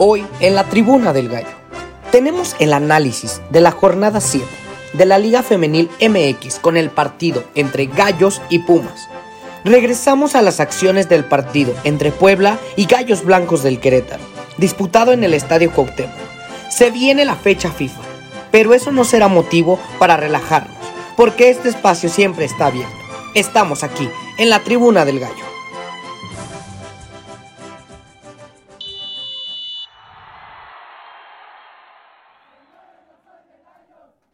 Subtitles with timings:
[0.00, 1.48] Hoy en la tribuna del gallo
[2.12, 4.46] tenemos el análisis de la jornada 7
[4.92, 9.08] de la Liga Femenil MX con el partido entre Gallos y Pumas.
[9.64, 14.22] Regresamos a las acciones del partido entre Puebla y Gallos Blancos del Querétaro,
[14.56, 16.14] disputado en el Estadio Cuauhtémoc.
[16.70, 18.00] Se viene la fecha FIFA,
[18.52, 20.76] pero eso no será motivo para relajarnos,
[21.16, 22.94] porque este espacio siempre está abierto.
[23.34, 25.47] Estamos aquí, en la tribuna del gallo.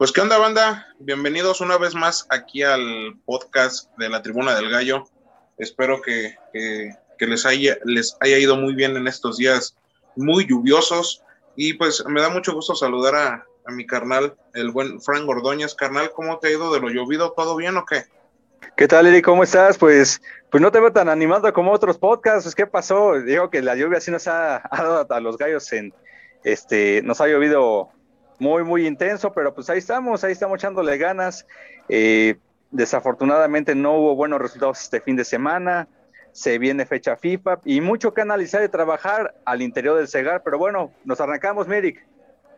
[0.05, 4.69] Pues qué onda banda, bienvenidos una vez más aquí al podcast de la Tribuna del
[4.69, 5.05] Gallo.
[5.57, 9.75] Espero que, que, les, haya, les haya ido muy bien en estos días
[10.15, 11.23] muy lluviosos
[11.55, 15.73] y pues me da mucho gusto saludar a, a mi carnal, el buen Frank Ordóñez.
[15.73, 17.31] Carnal, ¿cómo te ha ido de lo llovido?
[17.31, 18.03] ¿Todo bien o qué?
[18.77, 19.23] ¿Qué tal, Eri?
[19.23, 19.75] ¿Cómo estás?
[19.79, 22.53] Pues, pues no te veo tan animado como otros podcasts.
[22.53, 23.19] ¿Qué pasó?
[23.21, 25.95] Digo que la lluvia sí nos ha, ha dado a los gallos en,
[26.43, 27.89] este, nos ha llovido
[28.39, 31.45] muy, muy intenso, pero pues ahí estamos, ahí estamos echándole ganas.
[31.89, 32.37] Eh,
[32.71, 35.87] desafortunadamente no hubo buenos resultados este fin de semana,
[36.31, 40.57] se viene fecha FIFA y mucho que analizar y trabajar al interior del Segar, pero
[40.57, 42.05] bueno, nos arrancamos, Mirik.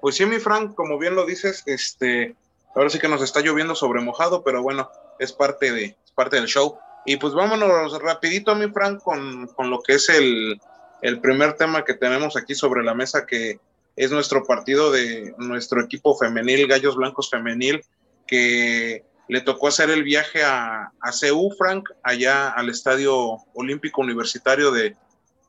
[0.01, 2.35] Pues sí, mi Frank, como bien lo dices, este,
[2.75, 6.37] ahora sí que nos está lloviendo sobre mojado, pero bueno, es parte, de, es parte
[6.37, 6.79] del show.
[7.05, 10.59] Y pues vámonos rapidito, mi Frank, con, con lo que es el,
[11.01, 13.59] el primer tema que tenemos aquí sobre la mesa, que
[13.97, 17.81] es nuestro partido de nuestro equipo femenil, Gallos Blancos Femenil,
[18.27, 24.71] que le tocó hacer el viaje a, a CEU, Frank, allá al Estadio Olímpico Universitario
[24.71, 24.95] de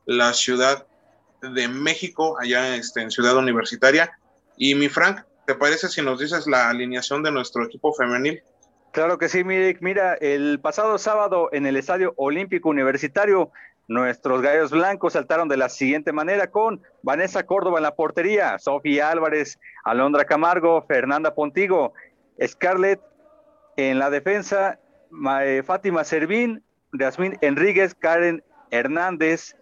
[0.05, 0.87] la Ciudad
[1.41, 4.11] de México, allá este, en Ciudad Universitaria.
[4.57, 8.41] Y mi Frank, ¿te parece si nos dices la alineación de nuestro equipo femenil?
[8.91, 9.81] Claro que sí, Mirik.
[9.81, 13.51] Mira, el pasado sábado en el Estadio Olímpico Universitario
[13.89, 19.09] Nuestros gallos blancos saltaron de la siguiente manera con Vanessa Córdoba en la portería, Sofía
[19.09, 21.93] Álvarez, Alondra Camargo, Fernanda Pontigo,
[22.39, 23.01] Scarlett
[23.77, 24.77] en la defensa,
[25.65, 26.63] Fátima Servín,
[26.93, 29.55] Yasmín Enríquez, Karen Hernández,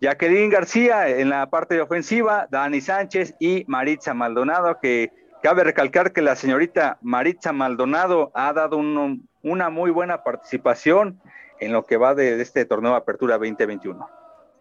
[0.00, 5.12] Jacqueline García en la parte ofensiva, Dani Sánchez y Maritza Maldonado, que
[5.42, 11.20] cabe recalcar que la señorita Maritza Maldonado ha dado un, una muy buena participación
[11.64, 14.08] en lo que va de, este torneo de Apertura 2021.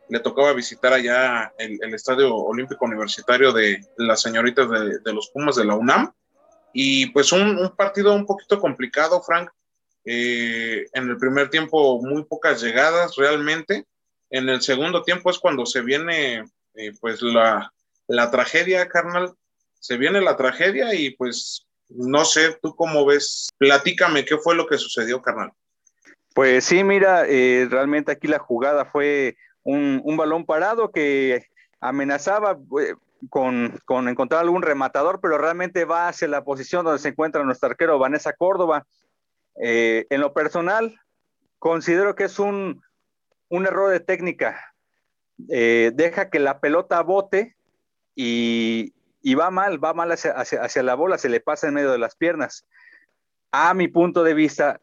[0.09, 5.29] Le tocaba visitar allá el, el Estadio Olímpico Universitario de las señoritas de, de, los
[5.29, 6.13] Pumas de la UNAM.
[6.73, 9.49] Y pues un, un partido un poquito complicado, Frank.
[10.05, 13.85] Eh, en el primer tiempo muy pocas llegadas realmente.
[14.29, 16.43] En el segundo tiempo es cuando se viene
[16.73, 17.71] eh, pues la,
[18.07, 19.33] la tragedia, carnal.
[19.79, 23.49] Se viene la tragedia y pues no sé, tú cómo ves.
[23.57, 25.51] Platícame qué fue lo que sucedió, carnal.
[26.33, 31.45] Pues sí, mira, eh, realmente aquí la jugada fue un, un balón parado que
[31.79, 32.95] amenazaba eh,
[33.29, 37.69] con, con, encontrar algún rematador, pero realmente va hacia la posición donde se encuentra nuestro
[37.69, 38.85] arquero Vanessa Córdoba.
[39.61, 40.99] Eh, en lo personal,
[41.59, 42.81] considero que es un,
[43.49, 44.73] un error de técnica.
[45.49, 47.55] Eh, deja que la pelota bote
[48.15, 51.75] y, y va mal, va mal hacia, hacia, hacia la bola, se le pasa en
[51.75, 52.65] medio de las piernas.
[53.51, 54.81] A mi punto de vista,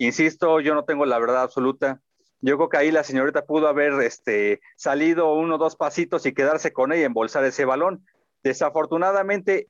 [0.00, 2.00] Insisto, yo no tengo la verdad absoluta.
[2.40, 6.32] Yo creo que ahí la señorita pudo haber este, salido uno o dos pasitos y
[6.32, 8.02] quedarse con ella, embolsar ese balón.
[8.42, 9.68] Desafortunadamente,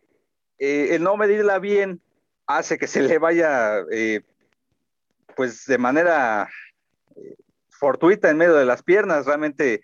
[0.60, 2.00] eh, el no medirla bien
[2.46, 4.20] hace que se le vaya, eh,
[5.34, 6.48] pues de manera
[7.16, 7.34] eh,
[7.68, 9.26] fortuita en medio de las piernas.
[9.26, 9.82] Realmente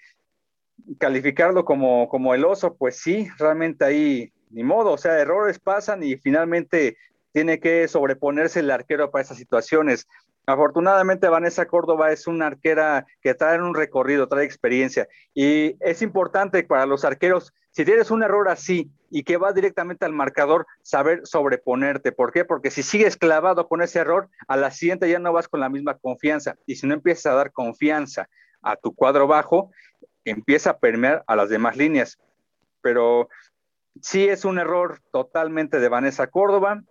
[0.99, 4.93] calificarlo como, como el oso, pues sí, realmente ahí ni modo.
[4.93, 6.97] O sea, errores pasan y finalmente
[7.33, 10.07] tiene que sobreponerse el arquero para esas situaciones.
[10.47, 15.09] Afortunadamente, Vanessa Córdoba es una arquera que trae un recorrido, trae experiencia.
[15.35, 20.05] Y es importante para los arqueros, si tienes un error así y que va directamente
[20.05, 22.13] al marcador, saber sobreponerte.
[22.13, 22.45] ¿Por qué?
[22.45, 25.69] Porque si sigues clavado con ese error, a la siguiente ya no vas con la
[25.69, 26.57] misma confianza.
[26.65, 28.29] Y si no empiezas a dar confianza
[28.63, 29.73] a tu cuadro bajo,
[30.25, 32.19] empieza a permear a las demás líneas.
[32.83, 33.29] Pero
[34.01, 36.85] sí es un error totalmente de Vanessa Córdoba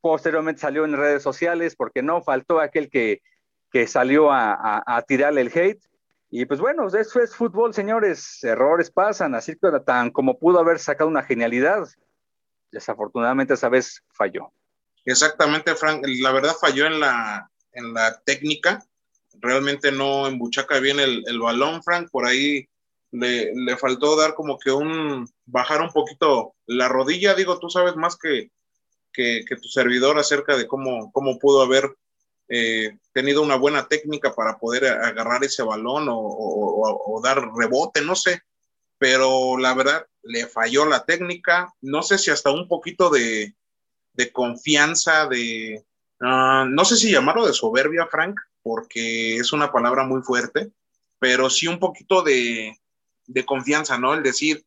[0.00, 3.22] posteriormente salió en redes sociales porque no faltó aquel que,
[3.70, 5.82] que salió a, a, tirarle el hate.
[6.30, 8.42] Y pues bueno, eso es fútbol, señores.
[8.44, 11.88] Errores pasan, así que tan como pudo haber sacado una genialidad,
[12.70, 14.52] desafortunadamente esa vez falló.
[15.04, 16.04] Exactamente, Frank.
[16.20, 18.84] La verdad falló en la, en la técnica.
[19.40, 22.10] Realmente no embuchaca bien el, el balón, Frank.
[22.10, 22.68] Por ahí
[23.10, 27.34] le, le, faltó dar como que un, bajar un poquito la rodilla.
[27.34, 28.50] Digo, tú sabes más que,
[29.12, 31.96] que, tu servidor acerca de cómo, cómo pudo haber
[32.48, 38.42] eh, tenido una buena técnica para poder agarrar ese balón o, dar rebote, no sé.
[38.98, 41.72] Pero la verdad, le falló la técnica.
[41.80, 43.54] No sé si hasta un poquito de,
[44.12, 45.84] de confianza, de,
[46.20, 50.70] uh, no sé si llamarlo de soberbia, Frank, porque es una palabra muy fuerte,
[51.18, 52.78] pero sí un poquito de,
[53.26, 54.12] de confianza, ¿no?
[54.12, 54.64] El decir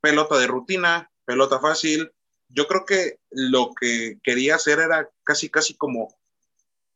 [0.00, 2.10] pelota de rutina, pelota fácil.
[2.52, 6.14] Yo creo que lo que quería hacer era casi, casi como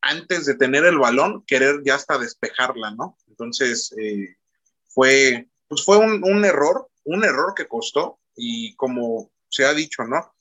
[0.01, 3.17] antes de tener el balón, querer ya hasta despejarla, ¿no?
[3.29, 4.37] Entonces, eh,
[4.89, 10.05] fue, pues fue un, un, error, un error que costó y como se ha dicho,
[10.05, 10.35] ¿no?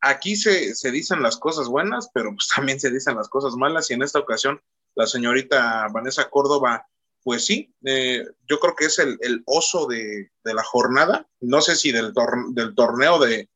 [0.00, 3.90] Aquí se, se, dicen las cosas buenas, pero pues también se dicen las cosas malas
[3.90, 4.60] y en esta ocasión
[4.94, 6.86] la señorita Vanessa Córdoba
[7.22, 11.28] pues sí, eh, yo creo que es el, oso de, la jornada.
[11.40, 12.12] No sé si del,
[12.52, 13.48] del torneo, de,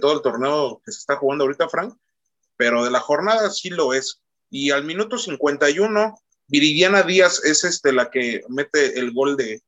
[0.00, 1.94] todo el torneo que se está jugando ahorita, Frank,
[2.56, 4.22] pero de la jornada sí lo es.
[4.50, 6.18] Y al minuto 51,
[6.48, 9.62] Viridiana Díaz es este, la que mete el gol de,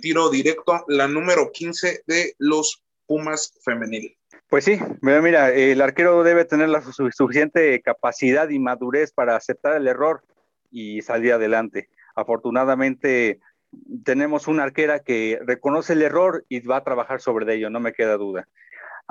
[0.00, 4.16] tiro directo, la número 15 de los Pumas femenil.
[4.48, 9.88] Pues sí, mira, el arquero debe tener la suficiente capacidad y madurez para aceptar el
[9.88, 10.22] error
[10.70, 11.88] y salir adelante.
[12.14, 13.40] Afortunadamente
[14.04, 17.92] tenemos una arquera que reconoce el error y va a trabajar sobre ello, no me
[17.92, 18.48] queda duda.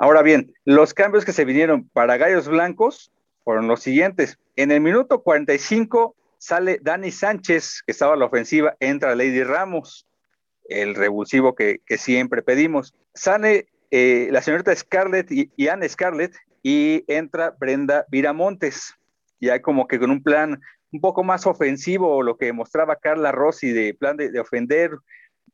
[0.02, 3.12] Ahora bien, los cambios que se vinieron para Gallos Blancos
[3.44, 4.36] fueron los siguientes.
[4.56, 10.08] En el minuto 45 sale Dani Sánchez, que estaba a la ofensiva, entra Lady Ramos,
[10.64, 12.96] el revulsivo que, siempre pedimos.
[13.14, 16.34] Sale eh, la señorita Scarlett y, Anne Scarlett
[16.64, 18.96] y entra Brenda Viramontes.
[19.38, 20.60] Y hay como que con un plan
[20.90, 24.98] un poco más ofensivo, lo que mostraba Carla Rossi de plan de, ofender,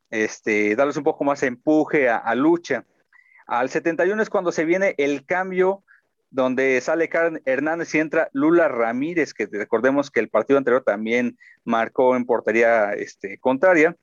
[0.09, 2.87] este, darles un poco más empuje a, lucha.
[3.49, 5.83] Al 71 es cuando se viene el cambio
[6.31, 11.39] donde sale Karen Hernández y entra Lula Ramírez, que recordemos que el partido anterior también
[11.65, 13.97] marcó en portería este, contraria.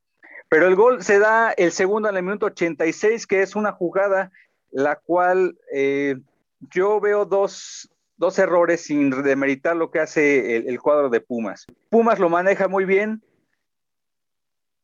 [0.48, 4.32] Pero el gol se da el segundo en el minuto 86, que es una jugada
[4.72, 6.16] la cual eh,
[6.72, 11.66] yo veo dos, dos errores sin demeritar lo que hace el, cuadro de Pumas.
[11.88, 13.22] Pumas lo maneja muy bien,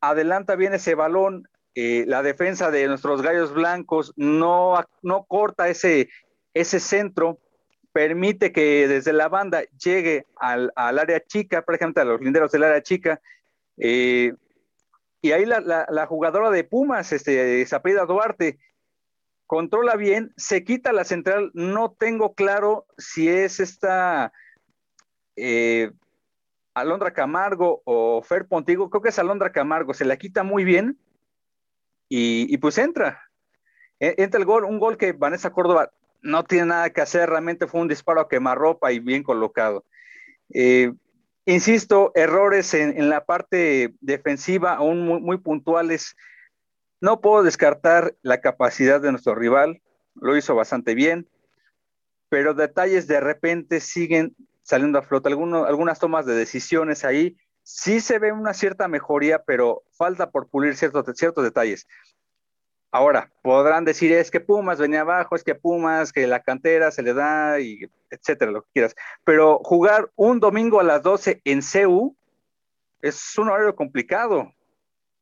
[0.00, 6.11] adelanta bien ese balón, eh, la defensa de nuestros gallos blancos no, no corta ese,
[6.53, 7.39] ese centro,
[7.93, 12.65] permite que desde la banda llegue al, área chica, por ejemplo, a los linderos del
[12.65, 13.21] área chica.
[13.79, 14.35] Eh,
[15.23, 18.59] y ahí la, jugadora de Pumas, este, Zaprida Duarte,
[19.47, 24.33] controla bien, se quita la central, no tengo claro si es esta
[25.37, 25.93] eh,
[26.75, 30.99] Alondra Camargo o Fer Pontigo, creo que es Alondra Camargo, se la quita muy bien
[32.14, 33.23] y, pues entra.
[33.99, 37.67] E, entra el gol, un gol que Vanessa Córdoba no tiene nada que hacer, realmente
[37.67, 39.87] fue un disparo a quemarropa y bien colocado.
[40.53, 40.93] Eh,
[41.47, 46.14] insisto, errores en, la parte defensiva, aún muy puntuales.
[47.00, 49.81] No puedo descartar la capacidad de nuestro rival,
[50.14, 51.26] lo hizo bastante bien,
[52.28, 57.38] pero detalles de repente siguen saliendo a flote, algunas tomas de decisiones ahí.
[57.62, 61.87] Sí se ve una cierta mejoría, pero falta por pulir ciertos, ciertos detalles.
[62.90, 67.02] Ahora, podrán decir, es que Pumas venía abajo, es que Pumas, que la cantera se
[67.02, 68.95] le da, etcétera, lo que quieras.
[69.25, 72.14] Pero jugar un domingo a las 12 en CEU
[73.00, 74.52] es un horario complicado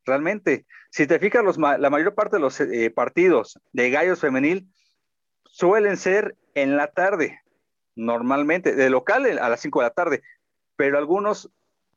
[0.05, 0.65] realmente.
[0.89, 4.67] Si te fijas, la mayor parte de los eh, partidos de gallos femenil
[5.45, 7.41] suelen ser en la tarde,
[7.95, 10.23] normalmente, de local a las 5 de la tarde,
[10.75, 11.51] pero algunos,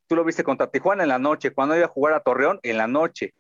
[0.07, 2.77] tú lo viste contra Tijuana en la noche, cuando iba a jugar a Torreón en
[2.79, 3.35] la noche.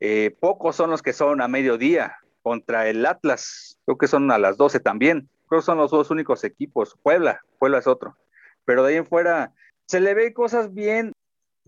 [0.00, 4.38] Eh, pocos son los que son a mediodía contra el Atlas, creo que son a
[4.38, 8.16] las 12 también, creo que son los dos únicos equipos, Puebla, Puebla es otro,
[8.64, 9.52] pero de ahí en fuera
[9.86, 11.12] se le ve cosas bien,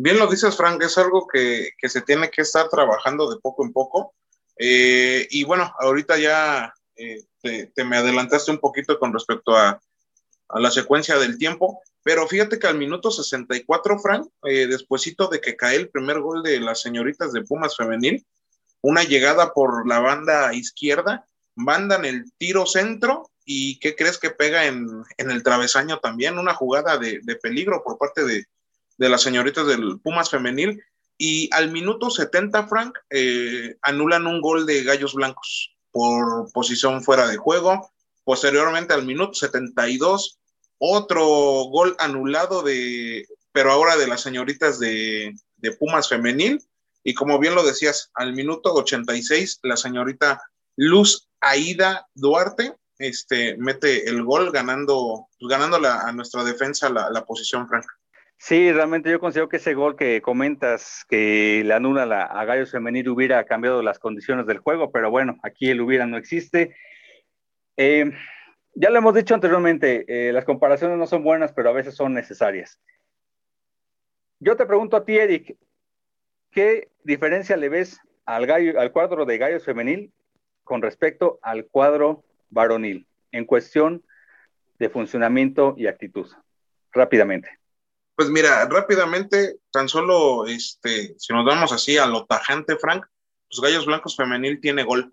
[0.00, 3.73] Bien lo dices, Frank, es algo que, se tiene que estar trabajando de poco en
[3.73, 4.14] poco.
[4.57, 9.80] Eh, y bueno, ahorita ya eh, te, me adelantaste un poquito con respecto a,
[10.50, 15.76] la secuencia del tiempo, pero fíjate que al minuto 64, Frank, eh, de que cae
[15.76, 18.25] el primer gol de las señoritas de Pumas femenil,
[18.81, 24.67] una llegada por la banda izquierda, mandan el tiro centro y ¿qué crees que pega
[24.67, 26.38] en, el travesaño también?
[26.38, 28.47] Una jugada de peligro por parte de,
[28.99, 30.83] de las señoritas del Pumas femenil.
[31.17, 37.26] Y al minuto 70, Frank, eh, anulan un gol de Gallos Blancos por posición fuera
[37.26, 37.90] de juego.
[38.25, 40.38] Posteriormente, al minuto 72,
[40.78, 46.61] otro gol anulado de, pero ahora de las señoritas de, de Pumas Femenil.
[47.04, 50.42] Y como bien lo decías, al minuto 86, la señorita
[50.76, 57.25] Luz Aida Duarte este, mete el gol ganando, pues, ganando a nuestra defensa la, la
[57.25, 57.88] posición franca.
[58.37, 62.70] Sí, realmente yo considero que ese gol que comentas que le anula la, a Gallos
[62.70, 66.76] Femenil hubiera cambiado las condiciones del juego, pero bueno, aquí el hubiera no existe.
[67.76, 68.12] Eh,
[68.80, 72.14] ya lo hemos dicho anteriormente, eh, las comparaciones no son buenas, pero a veces son
[72.14, 72.78] necesarias.
[74.38, 75.56] Yo te pregunto a ti, Eric,
[76.52, 80.12] ¿qué diferencia le ves al, gallo, al cuadro de Gallos Femenil
[80.62, 84.04] con respecto al cuadro varonil en cuestión
[84.78, 86.30] de funcionamiento y actitud?
[86.92, 87.58] Rápidamente.
[88.14, 93.04] Pues mira, rápidamente, tan solo, este, si nos vamos así a lo tajante, Frank,
[93.49, 95.12] pues Gallos Blancos Femenil tiene gol,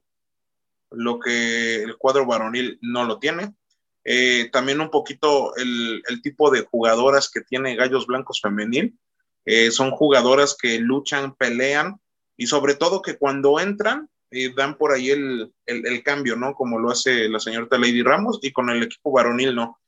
[0.92, 3.54] lo que el cuadro varonil no lo tiene.
[4.04, 8.98] Eh, también un poquito el, el, tipo de jugadoras que tiene Gallos Blancos Femenil.
[9.46, 12.00] Eh, son jugadoras que luchan, pelean
[12.38, 16.54] y sobre todo que cuando entran eh, dan por ahí el, el, el, cambio, ¿no?
[16.54, 19.80] Como lo hace la señorita Lady Ramos y con el equipo varonil, ¿no?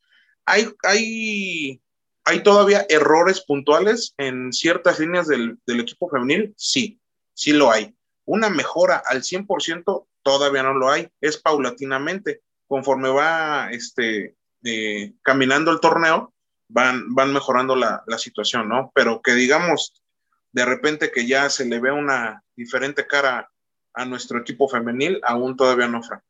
[0.46, 1.82] Hay, hay
[2.30, 6.54] ¿Hay todavía errores puntuales en ciertas líneas del, del, equipo femenil?
[6.58, 7.00] Sí,
[7.34, 7.96] sí lo hay.
[8.26, 12.42] Una mejora al 100% todavía no lo hay, es paulatinamente.
[12.68, 16.34] Conforme va este, eh, caminando el torneo,
[16.68, 18.92] van, van mejorando la, la, situación, ¿no?
[18.94, 20.04] Pero que digamos,
[20.52, 23.50] de repente que ya se le ve una diferente cara
[23.94, 26.24] a nuestro equipo femenil, aún todavía no, Frank.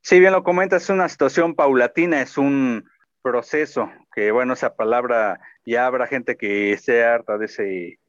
[0.00, 2.88] Sí, bien lo comentas, es una situación paulatina, es un
[3.20, 7.99] proceso, que bueno, esa palabra ya habrá gente que esté harta de ese,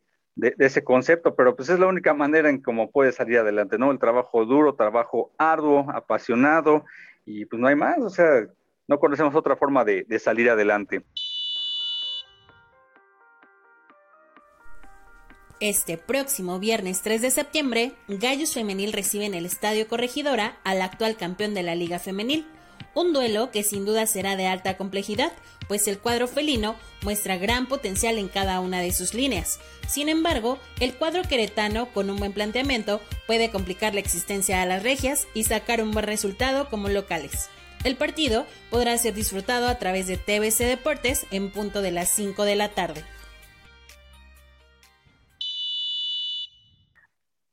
[0.41, 3.91] de, ese concepto, pero pues es la única manera en cómo puede salir adelante, ¿no?
[3.91, 6.83] El trabajo duro, trabajo arduo, apasionado,
[7.25, 8.47] y pues no hay más, o sea,
[8.87, 11.03] no conocemos otra forma de, de salir adelante.
[15.59, 21.17] Este próximo viernes 3 de septiembre, Gallos Femenil recibe en el Estadio Corregidora al actual
[21.17, 22.47] campeón de la Liga Femenil,
[22.93, 25.31] un duelo que sin duda será de alta complejidad,
[25.67, 29.59] pues el cuadro felino muestra gran potencial en cada una de sus líneas.
[29.87, 34.83] Sin embargo, el cuadro queretano, con un buen planteamiento, puede complicar la existencia a las
[34.83, 37.49] regias y sacar un buen resultado como locales.
[37.83, 42.43] El partido podrá ser disfrutado a través de TBC Deportes en punto de las 5
[42.43, 43.03] de la tarde.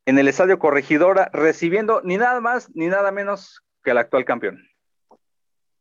[0.04, 4.68] En el Estadio Corregidora, recibiendo ni nada más ni nada menos que el actual campeón.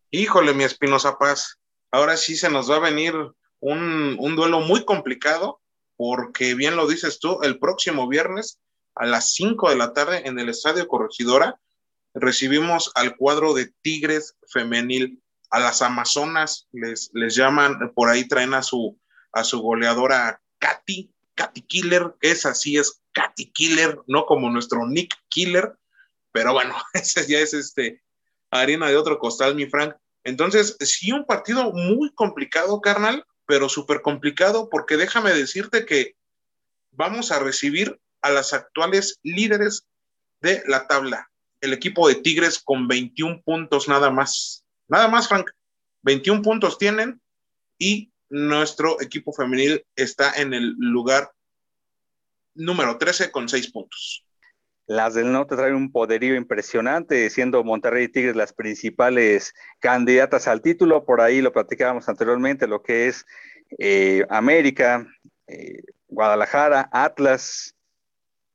[0.10, 1.58] Híjole, mi Espinosa Paz,
[1.92, 3.14] ahora sí se nos va a venir
[3.60, 5.60] un, un, duelo muy complicado,
[5.98, 8.60] porque bien lo dices tú, el próximo viernes
[8.96, 11.60] a las 5 de la tarde en el Estadio Corregidora
[12.14, 18.54] recibimos al cuadro de Tigres Femenil, a las Amazonas, les, les llaman, por ahí traen
[18.54, 18.98] a su,
[19.34, 24.88] a su goleadora Katy, Katy Killer, que es así, es Katy Killer, no como nuestro
[24.88, 25.78] Nick Killer,
[26.32, 28.02] pero bueno, ese ya es este
[28.51, 29.96] harina de otro costal, mi Frank.
[30.24, 36.16] Entonces, sí, un partido muy complicado, carnal, pero súper complicado, porque déjame decirte que
[36.92, 39.88] vamos a recibir a las actuales líderes
[40.42, 41.30] de la tabla.
[41.62, 44.63] El equipo de Tigres con 21 puntos nada más.
[44.88, 45.50] Nada más, Frank.
[46.04, 47.22] 21 puntos tienen
[47.77, 51.32] y nuestro equipo femenil está en el lugar
[52.54, 54.27] número 13 con 6 puntos.
[54.88, 60.62] Las del norte traen un poderío impresionante, siendo Monterrey y Tigres las principales candidatas al
[60.62, 61.03] título.
[61.03, 63.25] Por ahí lo platicábamos anteriormente, lo que es
[63.79, 65.06] eh, América,
[65.46, 67.75] eh, Guadalajara, Atlas,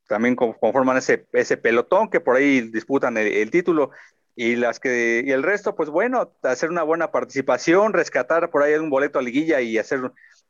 [0.09, 3.91] también conforman ese, ese, pelotón que por ahí disputan el, título.
[4.35, 8.73] Y las que, y el resto, pues bueno, hacer una buena participación, rescatar por ahí
[8.75, 10.01] un boleto a liguilla y hacer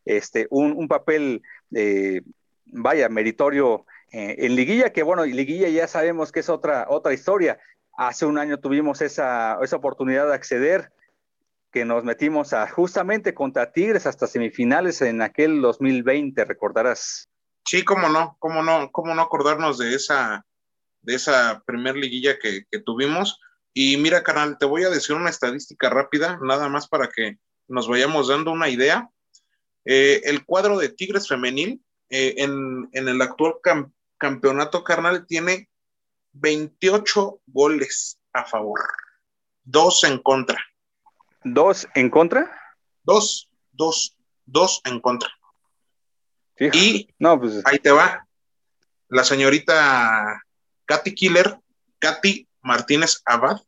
[0.04, 1.42] este, un, un papel,
[1.74, 2.22] eh,
[2.66, 7.58] vaya, meritorio eh, en liguilla, que bueno, liguilla ya sabemos que es otra, otra historia.
[7.96, 10.92] Hace un año tuvimos esa, esa oportunidad de acceder,
[11.72, 17.30] que nos metimos a, justamente contra Tigres hasta semifinales en aquel 2020, recordarás.
[17.64, 20.44] Sí, cómo no, cómo no, cómo no acordarnos de esa,
[21.00, 23.40] de esa primer liguilla que, que tuvimos.
[23.72, 27.88] Y mira, canal, te voy a decir una estadística rápida, nada más para que nos
[27.88, 29.08] vayamos dando una idea.
[29.86, 33.92] Eh, el cuadro de Tigres femenil eh, en, en, el actual camp
[34.22, 35.68] campeonato carnal tiene
[36.34, 38.80] 28 goles a favor,
[39.64, 40.64] dos en contra.
[41.42, 42.56] ¿Dos en contra?
[43.02, 45.28] Dos, dos, dos en contra.
[46.56, 47.62] Y no, pues...
[47.64, 48.24] ahí te va.
[49.08, 50.40] la señorita
[50.84, 51.58] Katy Killer,
[51.98, 53.60] Katy Martínez Abad,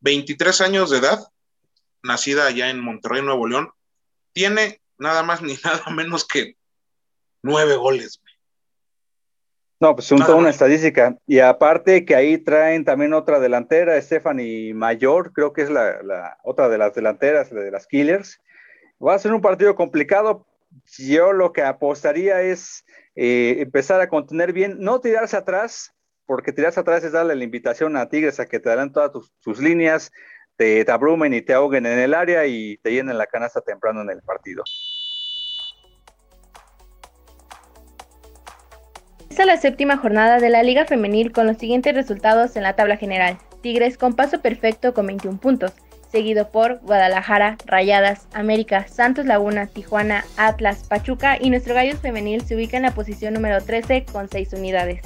[0.00, 1.20] 23 años de edad,
[2.02, 3.70] nacida allá en Monterrey, Nuevo León,
[4.32, 6.56] tiene nada más ni nada menos que
[7.40, 8.20] nueve goles.
[9.84, 11.18] No, pues un, toda una estadística.
[11.26, 16.70] Y aparte que ahí traen también otra delantera, Stephanie Mayor, creo que es la, otra
[16.70, 18.40] de las delanteras, de las Killers.
[19.06, 20.46] Va a ser un partido complicado.
[20.96, 25.92] Yo lo que apostaría es eh, empezar a contener bien, no tirarse atrás,
[26.24, 29.12] porque tirarse atrás es darle la invitación a Tigres a que te darán todas
[29.42, 30.12] tus, líneas,
[30.56, 34.00] te, te abrumen y te ahoguen en el área y te llenen la canasta temprano
[34.00, 34.64] en el partido.
[39.34, 42.96] Esta la séptima jornada de la Liga Femenil con los siguientes resultados en la tabla
[42.96, 43.36] general.
[43.62, 45.72] Tigres con paso perfecto con 21 puntos,
[46.08, 52.54] seguido por Guadalajara, Rayadas, América, Santos Laguna, Tijuana, Atlas, Pachuca y nuestro Gallos Femenil se
[52.54, 55.00] ubica en la posición número 13 con 6 unidades.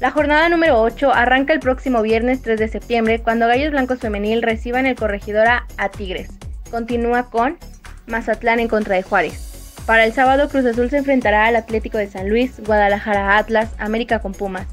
[0.00, 4.40] La jornada número 8 arranca el próximo viernes 3 de septiembre cuando Gallos Blancos Femenil
[4.40, 6.30] reciban el corregidora a Tigres.
[6.70, 7.58] Continúa con
[8.06, 9.49] Mazatlán en contra de Juárez.
[9.86, 14.20] Para el sábado Cruz Azul se enfrentará al Atlético de San Luis, Guadalajara Atlas, América
[14.20, 14.66] con Pumas.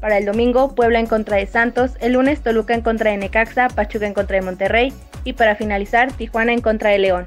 [0.00, 3.68] Para el domingo, Puebla en contra de Santos, el lunes Toluca en contra de Necaxa,
[3.68, 4.92] Pachuca en contra de Monterrey
[5.24, 7.26] y para finalizar, Tijuana en contra de León.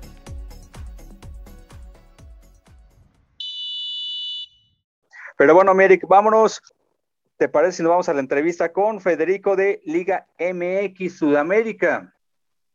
[5.38, 6.62] Pero bueno, Mirik, vámonos.
[7.38, 12.14] ¿Te parece si nos vamos a la entrevista con Federico de Liga MX Sudamérica?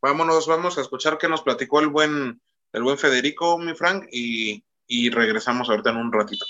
[0.03, 2.41] Vámonos, vamos a escuchar qué nos platicó el buen
[2.73, 6.45] el buen Federico, mi Frank, y, y regresamos ahorita en un ratito.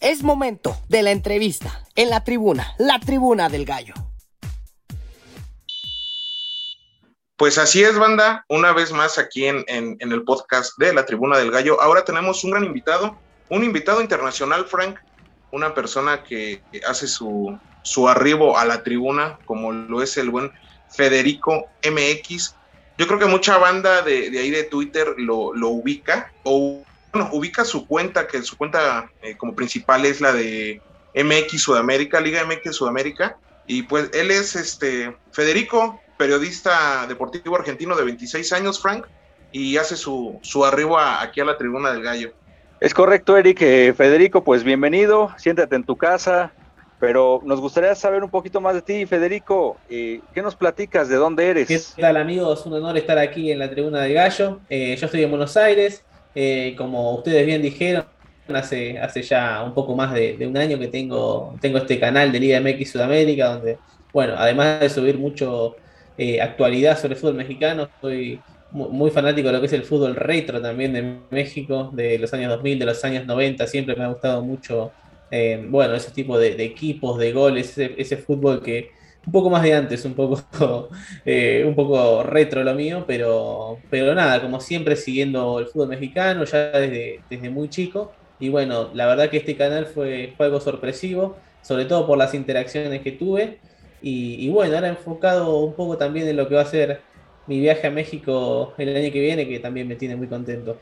[0.00, 3.94] Es momento de la entrevista en la tribuna, la tribuna del gallo.
[7.36, 11.38] Pues así es, banda, una vez más aquí en, en, el podcast de la tribuna
[11.38, 11.80] del gallo.
[11.80, 13.16] Ahora tenemos un gran invitado,
[13.48, 14.98] un invitado internacional, Frank,
[15.50, 20.52] una persona que hace su, su arribo a la tribuna, como lo es el buen
[20.90, 22.56] Federico MX,
[23.00, 26.82] yo creo que mucha banda de, ahí de Twitter lo, ubica, o
[27.14, 30.82] bueno, ubica su cuenta, que su cuenta eh, como principal es la de
[31.14, 38.04] MX Sudamérica, Liga MX Sudamérica, y pues él es este Federico, periodista deportivo argentino de
[38.04, 39.06] 26 años, Frank,
[39.50, 42.34] y hace su, su arribo aquí a la tribuna del gallo.
[42.80, 43.62] Es correcto, Eric.
[43.62, 46.52] Eh, Federico, pues bienvenido, siéntate en tu casa,
[47.00, 49.78] pero nos gustaría saber un poquito más de ti, Federico.
[49.88, 51.08] Eh, ¿Qué nos platicas?
[51.08, 51.94] ¿De dónde eres?
[51.96, 52.66] ¿Qué tal, amigos?
[52.66, 54.60] Un honor estar aquí en la Tribuna del Gallo.
[54.68, 56.04] Eh, yo estoy en Buenos Aires.
[56.34, 58.04] Eh, como ustedes bien dijeron,
[58.54, 62.38] hace, hace ya un poco más de, un año que tengo, tengo este canal de
[62.38, 63.78] Liga MX Sudamérica, donde,
[64.12, 65.76] bueno, además de subir mucho
[66.42, 68.38] actualidad sobre el fútbol mexicano, soy
[68.72, 72.50] muy fanático de lo que es el fútbol retro también de México, de los años
[72.50, 73.66] 2000, de los años 90.
[73.66, 74.92] Siempre me ha gustado mucho
[75.30, 78.90] eh, bueno, ese tipo de, equipos, de goles, ese, fútbol que
[79.26, 80.42] un poco más de antes, un poco,
[81.24, 86.44] eh, un poco retro lo mío, pero, pero nada, como siempre siguiendo el fútbol mexicano
[86.44, 88.12] ya desde, desde muy chico.
[88.38, 93.02] Y bueno, la verdad que este canal fue, algo sorpresivo, sobre todo por las interacciones
[93.02, 93.58] que tuve.
[94.02, 97.02] Y, y, bueno, ahora enfocado un poco también en lo que va a ser
[97.46, 100.78] mi viaje a México el año que viene, que también me tiene muy contento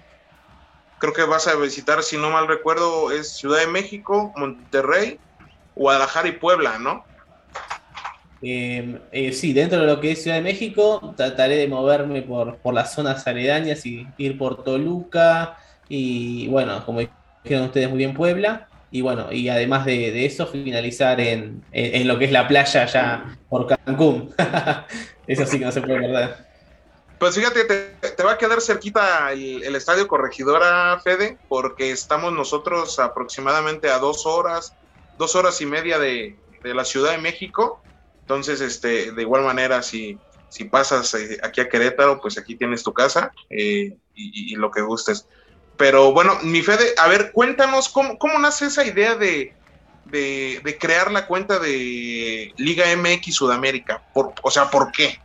[0.98, 5.18] creo que vas a visitar, si no mal recuerdo, es Ciudad de México, Monterrey,
[5.74, 7.04] Guadalajara y Puebla, ¿no?
[8.40, 12.56] Em, eh, sí, dentro de lo que es Ciudad de México, trataré de moverme por,
[12.58, 15.56] por las zonas aledañas y ir por Toluca
[15.88, 17.00] y, bueno, como
[17.42, 18.68] dijeron ustedes muy bien, Puebla.
[18.90, 23.36] Y bueno, y además de, eso, finalizar en, en, lo que es la playa ya
[23.48, 24.30] por Cancún.
[25.26, 26.47] eso sí que no se puede perder.
[27.18, 33.90] Pues fíjate, te, va a quedar cerquita el, Estadio Corregidora, Fede, porque estamos nosotros aproximadamente
[33.90, 34.72] a dos horas,
[35.16, 37.82] dos horas y media de, la Ciudad de México.
[38.20, 40.18] Entonces, este, de igual manera, si,
[40.70, 45.26] pasas eh, aquí a Querétaro, pues aquí tienes tu casa eh, y, lo que gustes.
[45.76, 49.54] Pero bueno, mi Fede, a ver, cuéntanos cómo, cómo nace esa idea de,
[50.04, 54.04] de, crear la cuenta de Liga MX Sudamérica.
[54.12, 55.18] Por, o sea, ¿por qué?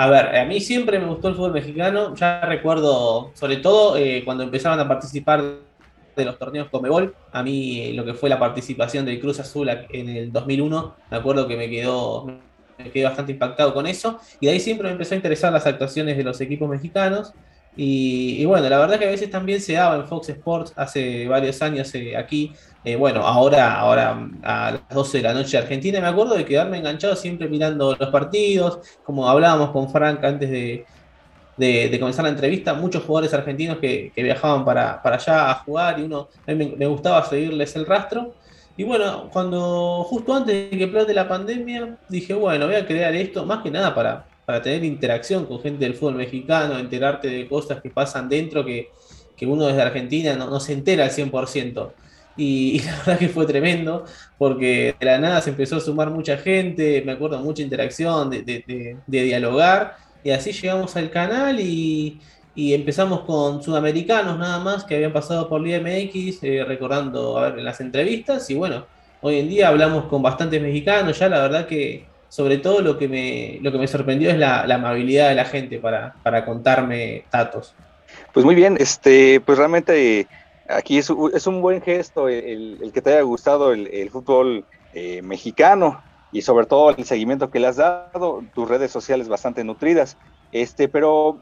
[0.00, 2.14] A ver, a mí siempre me gustó el fútbol mexicano.
[2.14, 5.42] Ya recuerdo, sobre todo eh, cuando empezaban a participar
[6.14, 9.68] de los torneos Comebol, a mí eh, lo que fue la participación del Cruz Azul
[9.68, 12.26] en el 2001, me acuerdo que me quedó,
[12.78, 14.20] me quedé bastante impactado con eso.
[14.38, 17.34] Y de ahí siempre me empezó a interesar las actuaciones de los equipos mexicanos.
[17.76, 21.60] Y, bueno, la verdad que a veces también se daba en Fox Sports hace varios
[21.60, 22.52] años eh, aquí
[22.84, 26.78] eh, bueno, ahora, ahora a las 12 de la noche Argentina, me acuerdo de quedarme
[26.78, 30.86] enganchado siempre mirando los partidos, como hablábamos con Frank antes de,
[31.58, 36.28] de, comenzar la entrevista, muchos jugadores argentinos que, viajaban para, allá a jugar y uno,
[36.46, 38.34] a mí me, gustaba seguirles el rastro.
[38.76, 43.12] Y bueno, cuando justo antes de que plate la pandemia, dije, bueno, voy a crear
[43.16, 47.48] esto más que nada para, para tener interacción con gente del fútbol mexicano, enterarte de
[47.48, 48.90] cosas que pasan dentro que,
[49.42, 51.90] uno desde Argentina no, se entera al 100%.
[52.40, 54.04] Y, la verdad que fue tremendo,
[54.38, 58.42] porque de la nada se empezó a sumar mucha gente, me acuerdo mucha interacción, de,
[58.44, 62.20] de dialogar, y así llegamos al canal y,
[62.54, 67.62] empezamos con sudamericanos nada más que habían pasado por Liga MX, eh, recordando a ver,
[67.62, 68.50] las entrevistas.
[68.50, 68.84] Y bueno,
[69.20, 71.18] hoy en día hablamos con bastantes mexicanos.
[71.18, 74.62] Ya la verdad que, sobre todo, lo que me, lo que me sorprendió es la,
[74.62, 77.74] amabilidad de la gente para, para, contarme datos.
[78.34, 80.26] Pues muy bien, este, pues realmente
[80.68, 86.42] aquí es, un buen gesto el, que te haya gustado el, fútbol eh, mexicano y
[86.42, 90.16] sobre todo el seguimiento que le has dado, tus redes sociales bastante nutridas.
[90.52, 91.38] Este, pero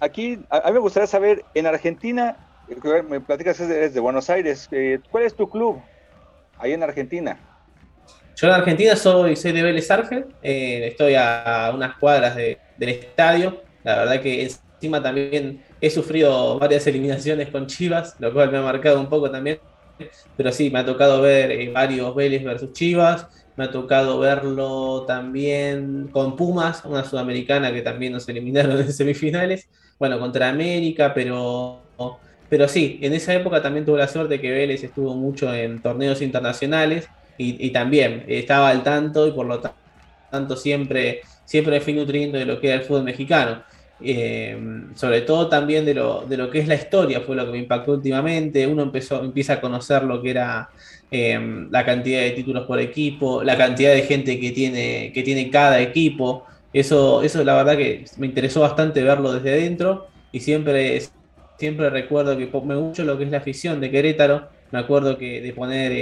[0.00, 2.36] aquí a, mí me gustaría saber, en Argentina,
[3.08, 5.80] me platicas que eres de Buenos Aires, eh, ¿cuál es tu club
[6.58, 7.40] ahí en Argentina?
[8.36, 9.88] Yo en Argentina soy, soy de Vélez
[10.42, 16.86] eh, estoy a unas cuadras del estadio, la verdad que encima también he sufrido varias
[16.86, 19.60] eliminaciones con Chivas, lo cual me ha marcado un poco también,
[20.36, 25.04] pero sí, me ha tocado ver eh, varios Vélez versus Chivas, me ha tocado verlo
[25.04, 29.68] también con Pumas, una sudamericana que también nos eliminaron en semifinales.
[29.98, 31.82] Bueno, contra América, pero,
[32.48, 36.22] pero sí, en esa época también tuve la suerte que Vélez estuvo mucho en torneos
[36.22, 39.60] internacionales y, también estaba al tanto y por lo
[40.30, 43.62] tanto siempre, siempre me fui nutriendo de lo que era el fútbol mexicano.
[44.00, 44.56] Eh,
[44.94, 47.58] sobre todo también de lo, de lo que es la historia, fue lo que me
[47.58, 48.66] impactó últimamente.
[48.66, 50.70] Uno empezó, empieza a conocer lo que era
[51.10, 55.50] Em, la cantidad de títulos por equipo, la cantidad de gente que tiene, que tiene
[55.50, 56.44] cada equipo.
[56.72, 61.00] Eso, eso la verdad que me interesó bastante verlo desde dentro y siempre,
[61.58, 64.48] siempre recuerdo que me mucho lo que es la afición de Querétaro.
[64.70, 65.92] Me acuerdo que de poner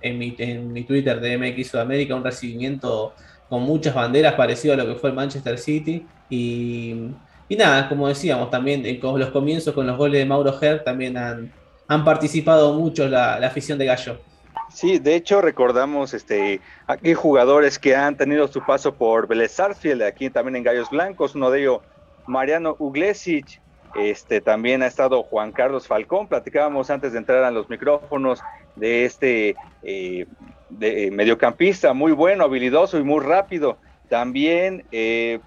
[0.00, 3.12] en, mi, en mi Twitter de MX Sudamérica un recibimiento
[3.50, 6.94] con muchas banderas parecido a lo que fue el Manchester City y,
[7.48, 10.82] y nada, como decíamos, también eh, con los comienzos con los goles de Mauro Herr
[10.82, 11.52] también han,
[11.88, 14.18] han participado mucho la, la afición de Gallo.
[14.70, 20.30] Sí, de hecho recordamos este aquí jugadores que han tenido su paso por Vélez aquí
[20.30, 21.80] también en Gallos Blancos, uno de ellos
[22.26, 23.60] Mariano Uglesic,
[23.94, 28.40] este también ha estado Juan Carlos Falcón, platicábamos antes de entrar a los micrófonos
[28.74, 30.26] de este eh,
[30.70, 33.78] de, mediocampista muy bueno, habilidoso y muy rápido.
[34.08, 35.40] También eh,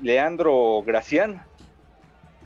[0.00, 1.42] Leandro Gracián,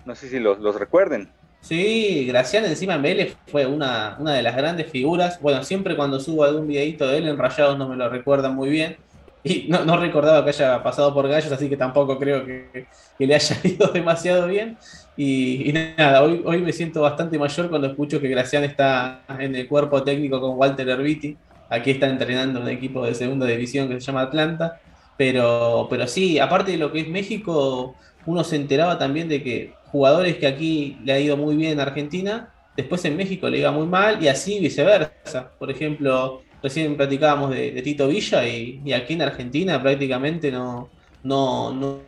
[0.05, 1.29] no sé si los, recuerden.
[1.61, 5.41] Sí, Gracián encima en Vélez fue una, de las grandes figuras.
[5.41, 8.71] Bueno, siempre cuando subo algún videito de él en Rayados no me lo recuerdan muy
[8.71, 8.97] bien.
[9.45, 12.87] Y no, no recordaba que haya pasado por Gallos, así que tampoco creo que,
[13.19, 14.79] le haya ido demasiado bien.
[15.17, 19.67] Y, nada, hoy, hoy me siento bastante mayor cuando escucho que Gracián está en el
[19.67, 21.37] cuerpo técnico con Walter Herbiti.
[21.69, 24.81] Aquí está entrenando un equipo de segunda división que se llama Atlanta.
[25.17, 27.95] Pero, pero sí, aparte de lo que es México,
[28.27, 31.81] uno se enteraba también de que jugadores que aquí le ha ido muy bien en
[31.81, 35.51] Argentina, después en México le iba muy mal y así viceversa.
[35.59, 40.89] Por ejemplo, recién platicábamos de, Tito Villa y, aquí en Argentina prácticamente no,
[41.23, 42.01] no,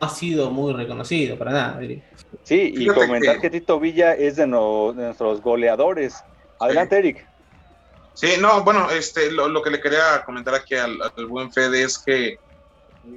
[0.00, 1.80] ha sido muy reconocido para nada.
[2.42, 3.50] Sí, y comentar que...
[3.50, 6.24] Tito Villa es de, nuestros goleadores.
[6.58, 7.29] Adelante, Eric.
[8.14, 12.38] Sí, no, bueno, este, lo, que le quería comentar aquí al, buen Fede es que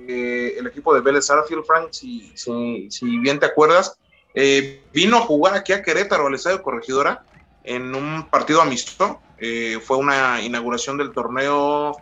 [0.07, 3.97] eh, el equipo de Vélez Arfield, Frank, si, si, bien te acuerdas,
[4.33, 7.25] eh, vino a jugar aquí a Querétaro, al Estadio Corregidora,
[7.63, 9.19] en un partido amistoso.
[9.39, 11.99] Eh, fue una inauguración del torneo.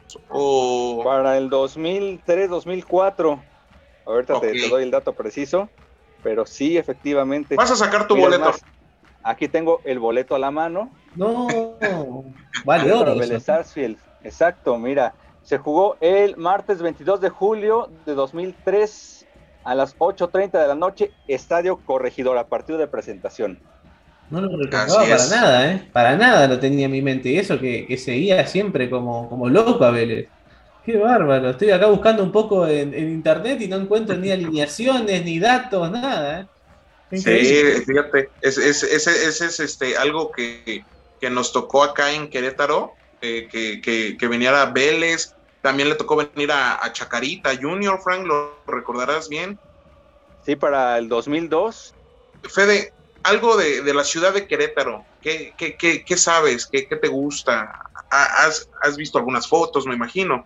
[1.04, 3.44] Para el 2003-2004.
[4.06, 5.70] Ahorita te, doy el dato preciso,
[6.22, 7.56] pero sí, efectivamente.
[7.56, 8.54] Vas a sacar tu boleto.
[9.24, 10.92] aquí tengo el boleto a la mano.
[11.16, 11.48] No,
[12.66, 13.16] vale, oro.
[14.24, 19.26] Exacto, mira, se jugó el martes 22 de julio de 2003
[19.64, 23.60] a las 8.30 de la noche, Estadio Corregidora, partido de presentación.
[24.30, 25.90] No lo recordaba para nada, ¿eh?
[25.92, 27.30] Para nada lo tenía en mi mente.
[27.30, 30.30] Y eso que, seguía siempre como, como loco a Vélez.
[30.86, 31.50] Qué bárbaro.
[31.50, 36.42] Estoy acá buscando un poco en, internet y no encuentro ni alineaciones, ni datos, nada.
[36.42, 37.18] ¿eh?
[37.18, 40.86] Sí, fíjate, ese es, este, algo que,
[41.30, 46.52] nos tocó acá en Querétaro, eh, que, que, que viniera Vélez, también le tocó venir
[46.52, 49.60] a, Chacarita Junior, Frank, lo recordarás bien.
[50.46, 51.94] Sí, para el 2002.
[52.50, 56.66] Fede, algo de, la ciudad de Querétaro, ¿qué, qué, sabes?
[56.66, 57.90] ¿Qué, te gusta?
[58.10, 60.46] ¿Has, ¿Has, visto algunas fotos, me imagino?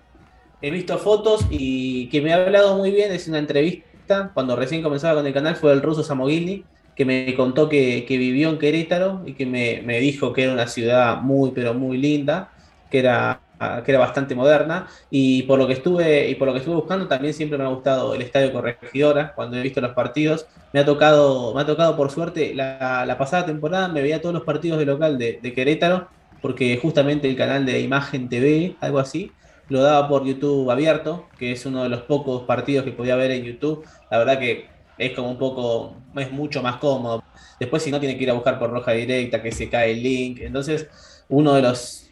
[0.61, 4.83] He visto fotos y que me ha hablado muy bien, es una entrevista cuando recién
[4.83, 9.23] comenzaba con el canal fue el ruso Samogilny, que me contó que, vivió en Querétaro
[9.25, 12.51] y que me, me, dijo que era una ciudad muy, pero muy linda,
[12.89, 13.41] que era
[13.83, 14.87] que era bastante moderna.
[15.09, 17.67] Y por lo que estuve y por lo que estuve buscando también siempre me ha
[17.67, 19.33] gustado el estadio Corregidora.
[19.35, 23.45] Cuando he visto los partidos me ha tocado me ha tocado por suerte la, pasada
[23.45, 26.09] temporada me veía todos los partidos de local de, Querétaro
[26.41, 29.31] porque justamente el canal de Imagen TV algo así
[29.69, 33.31] lo daba por YouTube abierto que es uno de los pocos partidos que podía ver
[33.31, 33.85] en YouTube.
[34.11, 37.23] La verdad que es como un poco es mucho más cómodo.
[37.59, 40.03] Después si no tiene que ir a buscar por roja directa que se cae el
[40.03, 40.39] link.
[40.41, 40.87] Entonces
[41.29, 42.05] uno de los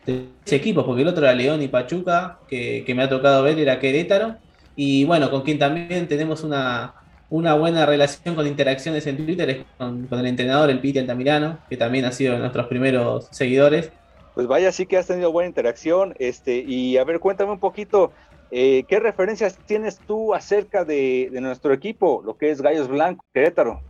[0.46, 4.36] equipos, porque el otro era León y Pachuca, que, me ha tocado ver, era Querétaro,
[4.76, 6.96] y bueno, con quien también tenemos una,
[7.30, 11.78] una buena relación con interacciones en Twitter es con, el entrenador, el Piti Altamirano, que
[11.78, 13.92] también ha sido de nuestros primeros seguidores.
[14.34, 18.12] Pues vaya, sí que has tenido buena interacción, este, y a ver, cuéntame un poquito,
[18.56, 23.82] eh, ¿qué referencias tienes tú acerca de, nuestro equipo, lo que es Gallos Blancos, Querétaro?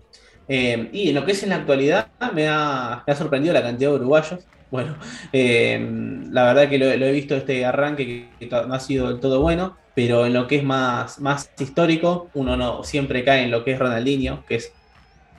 [0.48, 3.96] Eh, y en lo que es en la actualidad, me ha, sorprendido la cantidad de
[3.98, 4.96] uruguayos bueno,
[5.34, 5.86] eh,
[6.32, 9.78] la verdad que lo, he visto este arranque que, no ha sido del todo bueno,
[9.96, 11.20] pero en lo que es más,
[11.60, 14.72] histórico, uno no siempre cae en lo que es Ronaldinho, que es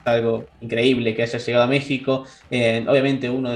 [0.04, 2.24] algo increíble que haya llegado a México.
[2.50, 3.50] Eh, obviamente uno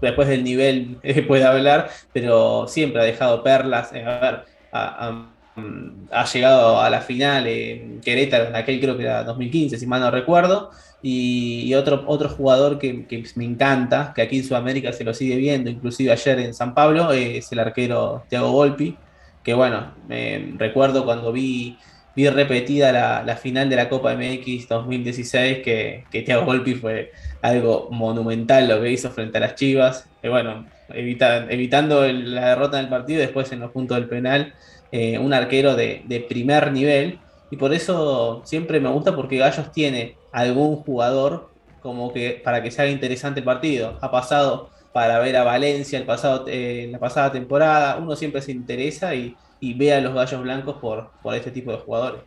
[0.00, 3.92] después del nivel puede hablar, pero siempre ha dejado perlas.
[3.92, 9.78] A ver, ha llegado a la final en Querétaro, en aquel creo que era 2015,
[9.78, 10.70] si mal no recuerdo.
[11.02, 15.68] Y, otro, otro jugador que, me encanta, que aquí en Sudamérica se lo sigue viendo,
[15.68, 18.96] inclusive ayer en San Pablo, es el arquero Thiago Volpi,
[19.42, 21.76] que bueno, me recuerdo cuando vi,
[22.14, 22.92] vi repetida
[23.24, 27.10] la, final de la Copa MX 2016, que, que Thiago Volpi fue
[27.42, 32.84] algo monumental lo que hizo frente a las Chivas, que bueno, evitando la derrota en
[32.84, 34.54] el partido, después en los puntos del penal,
[34.90, 37.18] eh, un arquero de, de primer nivel,
[37.50, 41.50] y por eso siempre me gusta porque Gallos tiene algún jugador
[41.82, 43.98] como que para que se haga interesante el partido.
[44.00, 47.96] Ha pasado para ver a Valencia el pasado, eh, la pasada temporada.
[47.96, 51.78] Uno siempre se interesa y, ve a los gallos blancos por, por este tipo de
[51.78, 52.22] jugadores.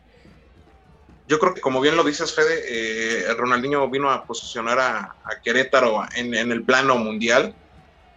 [1.28, 6.02] Yo creo que como bien lo dices, Fede, eh, Ronaldinho vino a posicionar a, Querétaro
[6.14, 7.54] en, el plano mundial,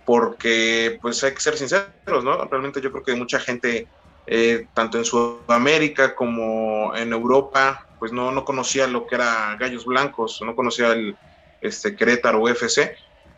[0.09, 2.43] porque pues hay que ser sinceros, ¿no?
[2.45, 3.87] Realmente yo creo que mucha gente,
[4.25, 9.85] eh, tanto en Sudamérica como en Europa, pues no, no conocía lo que era Gallos
[9.85, 11.15] Blancos, no conocía el
[11.61, 12.91] este, Querétaro UFC,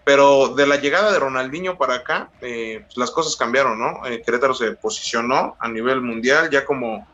[0.05, 4.05] pero de la llegada de Ronaldinho para acá, eh, pues las cosas cambiaron, ¿no?
[4.05, 7.05] Eh, Querétaro se posicionó a nivel mundial ya como,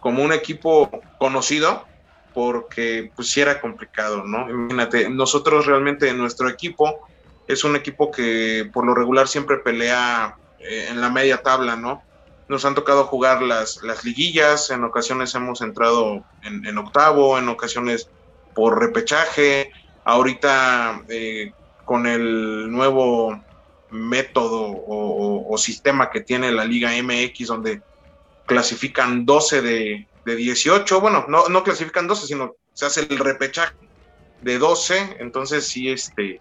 [0.00, 1.86] como un equipo conocido,
[2.32, 4.50] porque pues sí era complicado, ¿no?
[4.50, 7.13] Imagínate, nosotros realmente nuestro equipo
[7.46, 12.02] es un equipo que por lo regular siempre pelea eh, en la media tabla, ¿no?
[12.48, 18.08] nos han tocado jugar las, las liguillas, en ocasiones hemos entrado en, octavo, en ocasiones
[18.54, 19.72] por repechaje,
[20.04, 21.52] ahorita eh,
[21.84, 23.40] con el nuevo
[23.90, 27.80] método o, sistema que tiene la Liga MX, donde
[28.44, 33.74] clasifican 12 de, de 18, bueno, no, no clasifican 12, sino se hace el repechaje
[34.42, 36.40] de 12, entonces sí, este,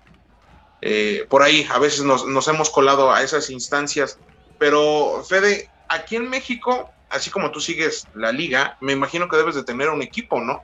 [0.86, 4.20] eh, por ahí a veces nos, hemos colado a esas instancias,
[4.58, 9.56] pero Fede, aquí en México, así como tú sigues la liga, me imagino que debes
[9.56, 10.62] de tener un equipo, ¿no?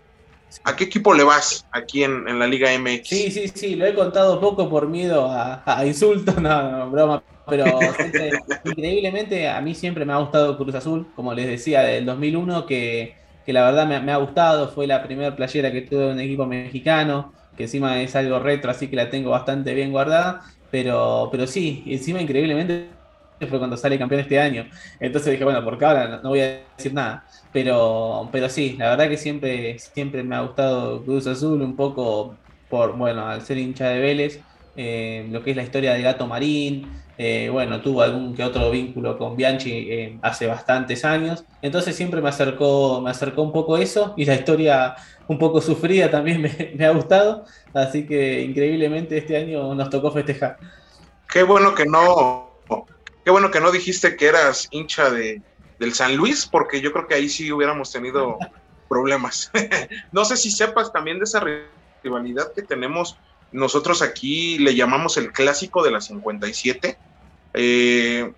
[0.65, 3.07] ¿A qué equipo le vas aquí en, la Liga MX?
[3.07, 7.79] Sí, sí, sí, lo he contado poco por miedo a, insultos, no, no, broma, pero
[8.65, 13.15] increíblemente a mí siempre me ha gustado Cruz Azul, como les decía, del 2001, que,
[13.45, 16.45] que la verdad me, ha gustado, fue la primera playera que tuve en un equipo
[16.45, 20.41] mexicano, que encima es algo retro, así que la tengo bastante bien guardada,
[20.71, 22.87] pero, pero sí, encima increíblemente
[23.49, 24.65] fue cuando sale campeón este año.
[24.97, 27.25] Entonces dije, bueno, por ahora no, voy a decir nada.
[27.51, 32.37] Pero, pero sí, la verdad que siempre, siempre me ha gustado Cruz Azul, un poco
[32.69, 34.39] por, bueno, al ser hincha de Vélez,
[34.77, 36.87] eh, lo que es la historia del gato marín.
[37.21, 41.43] Eh, bueno, tuvo algún que otro vínculo con Bianchi eh, hace bastantes años.
[41.61, 44.95] Entonces siempre me acercó, me acercó un poco eso y la historia
[45.27, 47.43] un poco sufrida también me, me ha gustado.
[47.73, 50.57] Así que increíblemente este año nos tocó festejar.
[51.27, 52.49] Qué bueno que no
[53.23, 55.41] Qué bueno que no dijiste que eras hincha de,
[55.77, 58.37] del San Luis, porque yo creo que ahí sí hubiéramos tenido
[58.89, 59.51] problemas.
[60.11, 61.43] no sé si sepas también de esa
[62.03, 63.17] rivalidad que tenemos.
[63.51, 66.97] Nosotros aquí le llamamos el clásico de la 57.
[67.53, 68.31] Eh,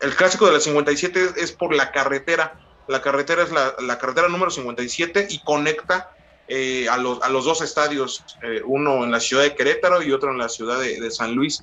[0.00, 2.60] el clásico de la 57 es, por la carretera.
[2.88, 6.10] La carretera es la, carretera número 57 y conecta
[6.48, 10.12] eh, a, los, a, los, dos estadios, eh, uno en la ciudad de Querétaro y
[10.12, 11.62] otro en la ciudad de, San Luis.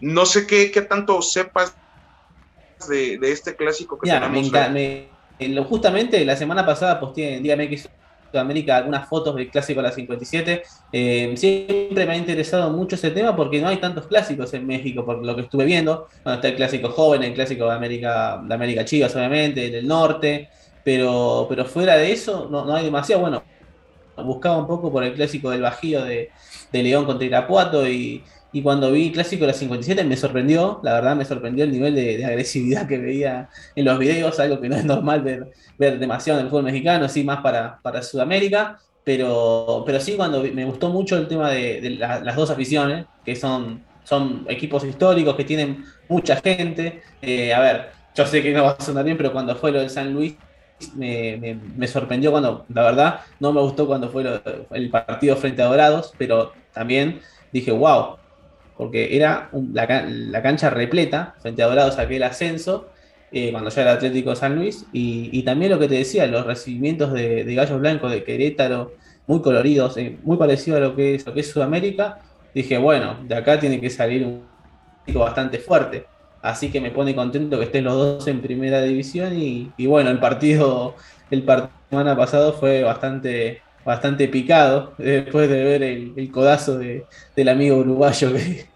[0.00, 1.74] No sé qué, qué tanto sepas
[2.88, 4.50] de, este clásico que tenemos.
[5.66, 7.88] justamente la semana pasada posteé en Día MX
[8.30, 10.62] Sudamérica algunas fotos del clásico de la 57.
[10.92, 15.04] Eh, siempre me ha interesado mucho ese tema porque no hay tantos clásicos en México,
[15.04, 16.08] por lo que estuve viendo.
[16.24, 20.48] Bueno, está el clásico joven, el clásico de América, de América Chivas, obviamente, del norte,
[20.84, 23.22] pero, pero fuera de eso no, no hay demasiado.
[23.22, 23.42] Bueno,
[24.16, 26.30] buscaba un poco por el clásico del Bajío de,
[26.72, 30.94] de León contra Irapuato y, y cuando vi Clásico de la 57 me sorprendió, la
[30.94, 34.76] verdad me sorprendió el nivel de, agresividad que veía en los videos, algo que no
[34.76, 39.82] es normal ver, ver demasiado en el fútbol mexicano, sí más para, para Sudamérica, pero,
[39.86, 44.46] pero sí cuando me gustó mucho el tema de, las dos aficiones, que son, son
[44.48, 47.02] equipos históricos que tienen mucha gente.
[47.22, 49.80] Eh, a ver, yo sé que no va a sonar bien, pero cuando fue lo
[49.80, 50.34] del San Luis
[50.94, 54.40] me, me, sorprendió cuando, la verdad, no me gustó cuando fue
[54.72, 58.17] el partido frente a Dorados, pero también dije, wow,
[58.78, 62.88] porque era la, cancha repleta, frente a Dorados aquel ascenso,
[63.32, 66.46] eh, cuando ya era Atlético de San Luis, y, también lo que te decía, los
[66.46, 68.92] recibimientos de, Gallos Blancos de Querétaro,
[69.26, 72.20] muy coloridos, eh, muy parecido a lo que, es, lo que es Sudamérica,
[72.54, 74.42] dije, bueno, de acá tiene que salir un
[75.12, 76.06] bastante fuerte.
[76.40, 80.20] Así que me pone contento que estén los dos en primera división y, bueno, el
[80.20, 80.94] partido
[81.30, 87.78] el partido semana pasado fue bastante bastante picado después de ver el, codazo del amigo
[87.78, 88.67] uruguayo que,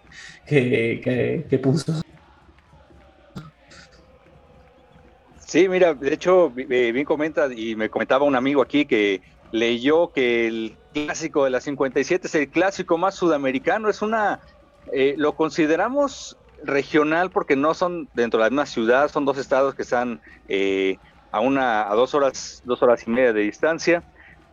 [0.45, 2.01] que, puso.
[5.39, 10.47] Sí, mira, de hecho, bien comenta y me comentaba un amigo aquí que leyó que
[10.47, 14.39] el clásico de la 57 es el clásico más sudamericano, es una,
[14.91, 19.75] eh, lo consideramos regional porque no son dentro de la misma ciudad, son dos estados
[19.75, 20.97] que están eh,
[21.31, 24.03] a una, a dos horas, dos horas y media de distancia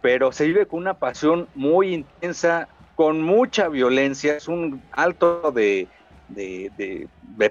[0.01, 2.69] pero se vive con una pasión muy intensa,
[3.01, 5.89] con mucha violencia, es un alto de,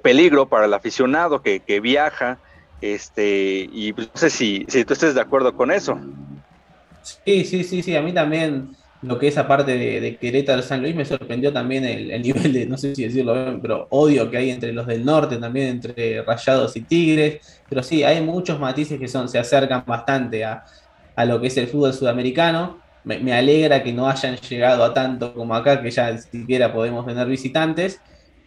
[0.03, 2.37] peligro para el aficionado que, viaja,
[2.81, 5.99] este, y pues, no sé si, si tú estés de acuerdo con eso.
[7.01, 10.83] Sí, sí, sí, sí, a mí también lo que es aparte de, de Querétaro San
[10.83, 14.37] Luis me sorprendió también el, nivel de, no sé si decirlo bien, pero odio que
[14.37, 18.99] hay entre los del norte, también entre Rayados y Tigres, pero sí, hay muchos matices
[18.99, 20.63] que son, se acercan bastante a,
[21.15, 22.87] a lo que es el fútbol sudamericano.
[23.17, 27.05] Me, alegra que no hayan llegado a tanto como acá, que ya ni siquiera podemos
[27.05, 27.99] tener visitantes,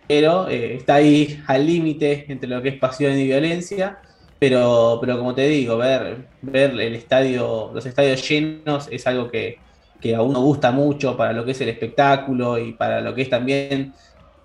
[0.07, 3.99] pero eh, está ahí al límite entre lo que es pasión y violencia.
[4.39, 9.59] Pero, pero como te digo, ver, ver el estadio, los estadios llenos es algo que,
[10.01, 13.23] que a uno gusta mucho para lo que es el espectáculo y para lo que
[13.23, 13.95] es también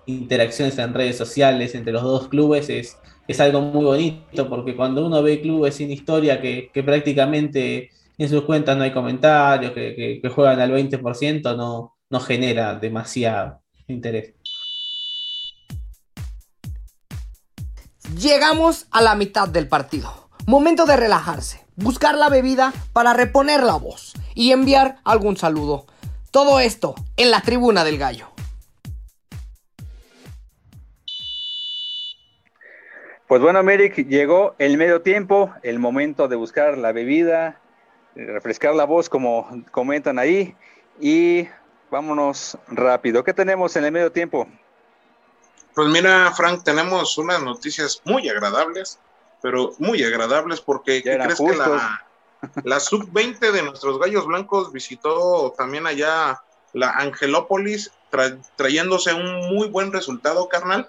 [0.06, 5.04] interacciones en redes sociales entre los dos clubes es, es algo muy bonito porque cuando
[5.04, 10.20] uno ve clubes sin historia que, que prácticamente en sus cuentas no hay comentarios, que,
[10.34, 14.34] juegan al 20%, no, no genera demasiado interés.
[18.16, 20.28] Llegamos a la mitad del partido.
[20.46, 25.86] Momento de relajarse, buscar la bebida para reponer la voz y enviar algún saludo.
[26.30, 28.28] Todo esto en la tribuna del gallo.
[33.28, 37.60] Pues bueno, Merrick, llegó el medio tiempo, el momento de buscar la bebida,
[38.26, 40.56] refrescar la voz como comentan ahí
[41.00, 41.48] y
[41.90, 43.22] vámonos rápido.
[43.24, 44.48] ¿Qué tenemos en el medio tiempo?
[45.74, 48.98] Pues mira, Frank, tenemos unas noticias muy agradables,
[49.40, 52.04] pero muy agradables porque crees que la,
[52.64, 57.92] la sub-20 de nuestros gallos blancos visitó también allá la Angelópolis,
[58.56, 60.88] trayéndose un muy buen resultado, carnal.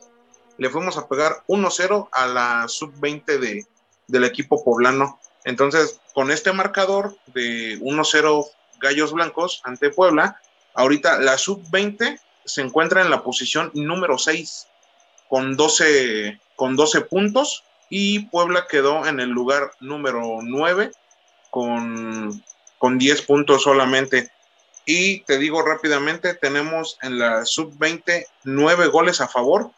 [0.57, 3.67] Le fuimos a pegar 1-0 a la sub-20 de,
[4.07, 5.19] del equipo poblano.
[5.43, 8.45] Entonces, con este marcador de 1-0
[8.79, 10.39] Gallos Blancos ante Puebla,
[10.73, 14.67] ahorita la sub-20 se encuentra en la posición número 6
[15.27, 20.91] con 12, con 12 puntos y Puebla quedó en el lugar número 9
[21.49, 22.43] con,
[22.77, 24.31] con 10 puntos solamente.
[24.85, 29.71] Y te digo rápidamente, tenemos en la sub-20 9 goles a favor,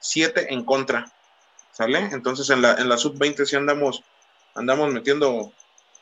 [0.00, 1.12] 7 en contra.
[1.72, 1.98] ¿Sale?
[2.12, 4.02] Entonces en la, en la sub-20 sí andamos
[4.58, 5.52] andamos metiendo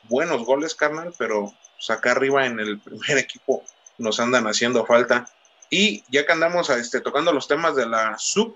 [0.03, 3.63] buenos goles, carnal, pero pues, acá arriba en el primer equipo
[3.97, 5.29] nos andan haciendo falta.
[5.69, 8.55] Y ya que andamos este, tocando los temas de la sub,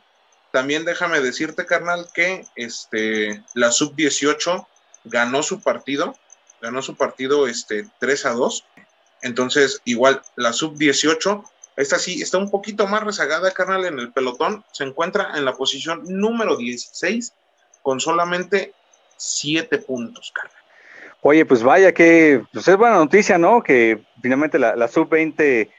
[0.51, 4.67] también déjame decirte, carnal, que este, la sub 18
[5.05, 6.15] ganó su partido,
[6.61, 8.65] ganó su partido este, 3 a 2.
[9.23, 11.43] Entonces, igual, la sub 18,
[11.75, 14.63] esta sí está un poquito más rezagada, carnal, en el pelotón.
[14.71, 17.33] Se encuentra en la posición número 16
[17.81, 18.73] con solamente
[19.21, 20.57] siete puntos, carnal.
[21.21, 23.61] Oye, pues vaya que pues es buena noticia, ¿no?
[23.61, 25.69] Que finalmente la, sub-20,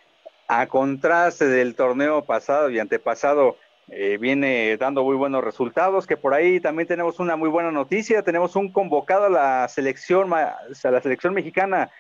[0.47, 3.57] a contraste del torneo pasado y antepasado,
[3.89, 8.23] eh, viene dando muy buenos resultados, que por ahí también tenemos una muy buena noticia,
[8.23, 11.91] tenemos un convocado a la selección, a la selección mexicana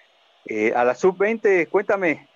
[0.46, 1.68] eh, a la sub-20.
[1.68, 2.28] Cuéntame.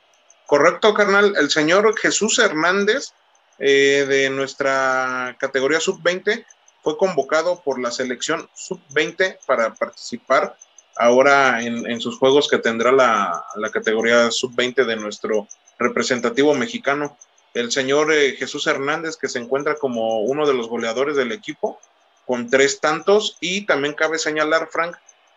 [0.46, 1.34] Correcto, carnal.
[1.38, 3.12] El señor Jesús Hernández
[3.58, 6.44] eh, de nuestra categoría sub-20
[6.86, 10.56] fue convocado por la selección sub-20 para participar
[10.94, 15.48] ahora en, sus juegos que tendrá la, categoría sub-20 de nuestro
[15.80, 17.18] representativo mexicano.
[17.54, 21.80] El señor eh, Jesús Hernández, que se encuentra como uno de los goleadores del equipo,
[22.24, 24.94] con tres tantos, y también cabe señalar, Frank,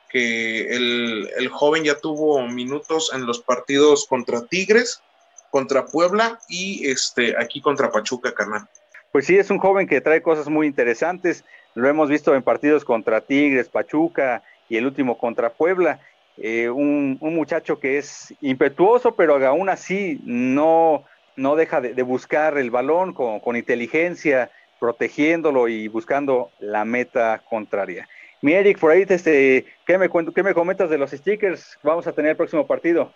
[0.08, 5.02] que el, el joven ya tuvo minutos en los partidos contra Tigres,
[5.50, 8.70] contra Puebla y este aquí contra Pachuca, carnal.
[9.12, 11.44] Pues sí, es un joven que trae cosas muy interesantes.
[11.74, 16.00] Lo hemos visto en partidos contra Tigres, Pachuca y el último contra Puebla.
[16.38, 21.04] Eh, un, muchacho que es impetuoso, pero aún así no,
[21.36, 28.08] no deja de, buscar el balón con, inteligencia, protegiéndolo y buscando la meta contraria.
[28.42, 31.78] Mi Eric, por ahí, este, ¿qué, me, ¿qué me comentas de los stickers?
[31.84, 33.12] Vamos a tener el próximo partido.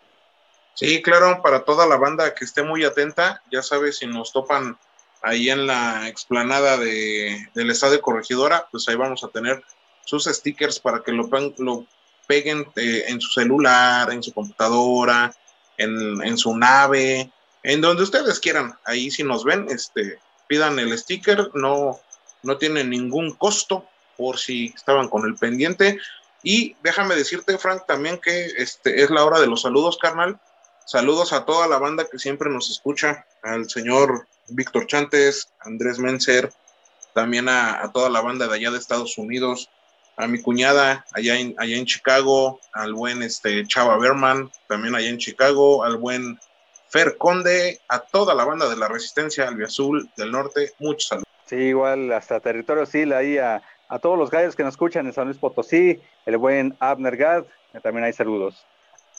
[0.74, 4.76] Sí, claro, para toda la banda que esté muy atenta, ya sabes, si nos topan
[5.24, 9.64] ahí en la explanada de, del Estadio Corregidora, pues ahí vamos a tener
[10.06, 11.30] sus stickers para que lo,
[12.28, 15.34] peguen eh, en su celular, en su computadora,
[15.78, 17.32] en, su nave,
[17.64, 18.78] en donde ustedes quieran.
[18.86, 22.00] Ahí si nos ven, este, pidan el sticker, no,
[22.44, 26.00] no tiene ningún costo por si estaban con el pendiente.
[26.44, 30.40] Y déjame decirte, Frank, también que este, es la hora de los saludos, carnal.
[30.86, 36.52] Saludos a toda la banda que siempre nos escucha, al señor Víctor Chantes, Andrés Menser,
[37.14, 39.70] también a, toda la banda de allá de Estados Unidos,
[40.18, 45.10] a mi cuñada allá en, allá en Chicago, al buen este, Chava Berman, también allá
[45.10, 46.40] en Chicago, al buen
[46.90, 51.28] Fer Conde, a toda la banda de la Resistencia Azul del Norte, muchos saludos.
[51.46, 53.62] Sí, igual hasta Territorio Sil, ahí a,
[54.02, 57.44] todos los gallos que nos escuchan en San Luis Potosí, el buen Abner Gad,
[57.84, 58.66] también hay saludos.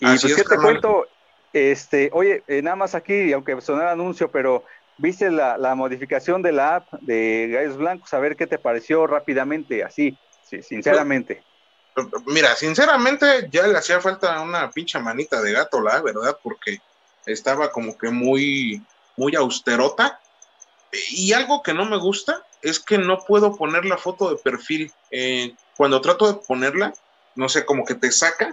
[0.01, 1.07] Y pues, ¿qué te cuento?
[1.53, 4.65] Este, oye, eh, nada más aquí, aunque sonara anuncio, pero
[4.99, 9.85] viste la, modificación de la app de Gallos Blancos, a ver qué te pareció rápidamente,
[9.85, 10.19] así,
[10.49, 11.43] sí, sinceramente.
[12.27, 16.81] Mira, sinceramente ya le hacía falta una pincha manita de gato, la verdad, porque
[17.27, 18.83] estaba como que muy,
[19.17, 20.21] muy austerota.
[21.11, 24.93] Y algo que no me gusta es que no puedo poner la foto de perfil.
[25.11, 26.93] Eh, cuando trato de ponerla,
[27.37, 28.51] no sé, como que te saca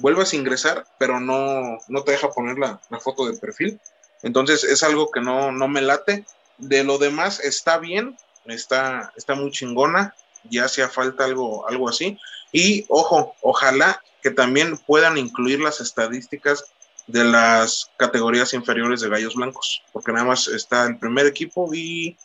[0.00, 3.80] vuelves a ingresar, pero no, no te deja poner la, foto de perfil.
[4.22, 6.24] Entonces es algo que no, no me late.
[6.58, 10.14] De lo demás está bien, está, está muy chingona,
[10.44, 12.18] ya hacía falta algo, algo así.
[12.52, 16.64] Y ojo, ojalá que también puedan incluir las estadísticas
[17.06, 22.16] de las categorías inferiores de gallos blancos, porque nada más está el primer equipo y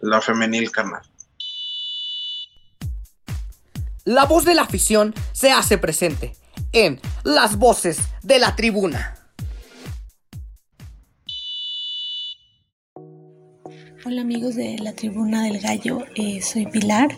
[0.00, 1.02] la femenil carnal.
[4.04, 6.36] La voz de la afición se hace presente
[6.72, 9.21] en Las Voces de la Tribuna.
[14.04, 17.10] Hola amigos de la Tribuna del Gallo, eh, soy Pilar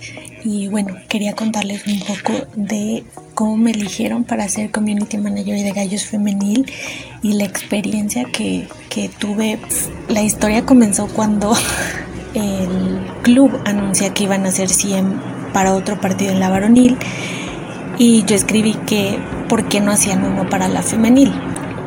[0.44, 5.72] y bueno, quería contarles un poco de cómo me eligieron para ser Community Manager de
[5.72, 6.70] Gallos Femenil
[7.22, 9.58] y la experiencia que, que tuve.
[10.10, 11.54] La historia comenzó cuando
[12.34, 15.22] el club anuncia que iban a ser 100
[15.54, 16.98] para otro partido en la varonil
[17.96, 19.18] y yo escribí que
[19.48, 21.32] por qué no hacían uno para la femenil.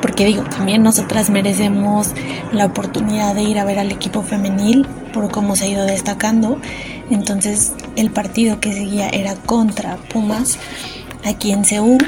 [0.02, 2.12] Porque digo, también nosotras merecemos
[2.52, 6.60] la oportunidad de ir a ver al equipo femenil por cómo se ha ido destacando.
[7.10, 10.60] Entonces el partido que seguía era contra Pumas
[11.26, 12.06] aquí en Seúl.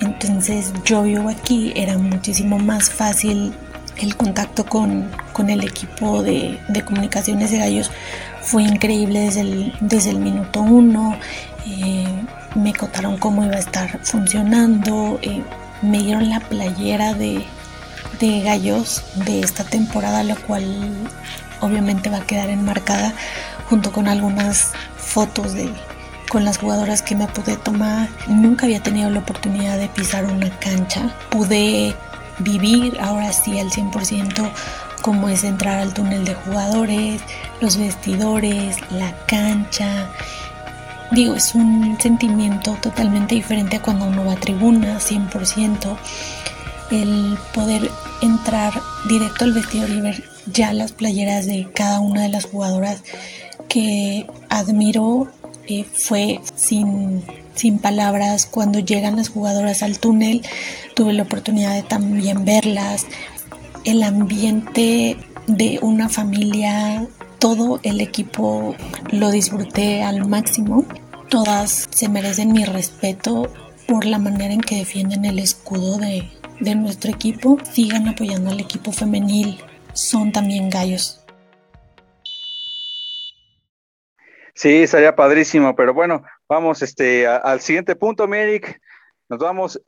[0.00, 3.52] Entonces yo vivo aquí, era muchísimo más fácil
[3.96, 5.08] el contacto con,
[5.48, 7.90] el equipo de, comunicaciones de gallos.
[8.42, 11.16] Fue increíble desde el, desde el minuto uno.
[11.66, 12.06] Eh,
[12.54, 15.42] me contaron cómo iba a estar funcionando, eh,
[15.84, 17.44] me dieron la playera de,
[18.42, 20.64] gallos de esta temporada, la cual
[21.60, 23.12] obviamente va a quedar enmarcada
[23.68, 25.70] junto con algunas fotos de
[26.30, 28.08] con las jugadoras que me pude tomar.
[28.26, 31.14] Nunca había tenido la oportunidad de pisar una cancha.
[31.28, 31.94] Pude
[32.38, 34.50] vivir ahora sí al 100%
[35.02, 37.20] cómo es entrar al túnel de jugadores,
[37.60, 40.08] los vestidores, la cancha,
[41.14, 45.96] Digo, es un sentimiento totalmente diferente cuando uno va a tribuna, 100%.
[46.90, 47.88] El poder
[48.20, 48.72] entrar
[49.08, 53.04] directo al vestidor y ver ya las playeras de cada una de las jugadoras
[53.68, 55.28] que admiro
[55.68, 57.22] eh, fue sin,
[57.54, 58.46] sin palabras.
[58.46, 60.42] Cuando llegan las jugadoras al túnel,
[60.96, 63.06] tuve la oportunidad de también verlas.
[63.84, 67.06] El ambiente de una familia
[67.38, 68.74] todo el equipo
[69.12, 70.86] lo disfruté al máximo.
[71.28, 73.52] Todas se merecen mi respeto
[73.88, 78.60] por la manera en que defienden el escudo de, de nuestro equipo, sigan apoyando al
[78.60, 79.58] equipo femenil.
[79.92, 81.24] Son también gallos.
[84.54, 88.80] Sí, sería padrísimo, pero bueno, vamos este, al siguiente punto, Mirik.
[89.28, 89.80] Nos vamos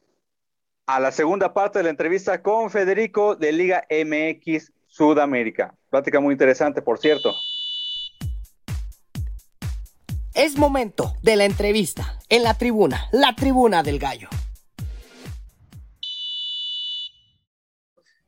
[0.87, 5.75] a la segunda parte de la entrevista con Federico de Liga MX Sudamérica.
[5.91, 7.33] Plática muy interesante, por cierto.
[10.37, 14.29] Es momento de la entrevista en la tribuna, la tribuna del gallo.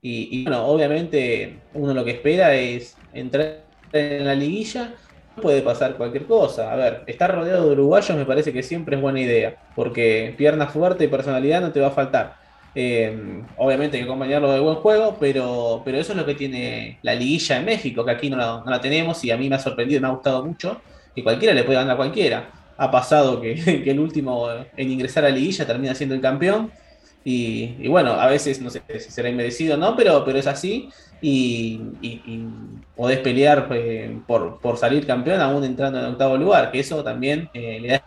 [0.00, 4.94] Y, bueno, obviamente uno lo que espera es entrar en la liguilla
[5.42, 6.72] puede pasar cualquier cosa.
[6.72, 10.66] A ver, estar rodeado de uruguayos me parece que siempre es buena idea, porque pierna
[10.66, 12.36] fuerte y personalidad no te va a faltar.
[12.74, 17.00] Eh, obviamente hay que acompañarlo de buen juego, pero, pero eso es lo que tiene
[17.02, 20.00] la liguilla en México, que aquí no la, tenemos y a mí me ha sorprendido,
[20.00, 20.80] me ha gustado mucho,
[21.18, 22.50] y cualquiera le puede ganar a cualquiera.
[22.76, 23.54] Ha pasado que,
[23.84, 26.70] que el último en ingresar a la liguilla termina siendo el campeón
[27.30, 30.88] y, bueno, a veces no sé si será inmerecido o no, pero, pero es así.
[31.20, 31.78] Y,
[32.96, 37.50] podés pelear eh, por, por, salir campeón aún entrando en octavo lugar, que eso también
[37.52, 38.02] eh, le da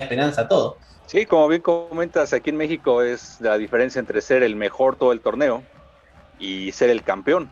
[0.00, 0.78] esperanza a todo.
[1.06, 5.12] Sí, como bien comentas, aquí en México es la diferencia entre ser el mejor todo
[5.12, 5.62] el torneo
[6.40, 7.48] y ser el campeón.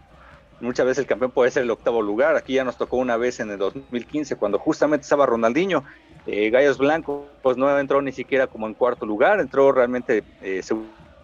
[0.65, 2.37] Muchas veces el campeón puede ser el octavo lugar.
[2.37, 5.85] Aquí ya nos tocó una vez en el 2015, cuando justamente estaba Ronaldinho.
[6.27, 10.63] Eh, Gallos Blanco pues no entró ni siquiera como en cuarto lugar, entró realmente eh,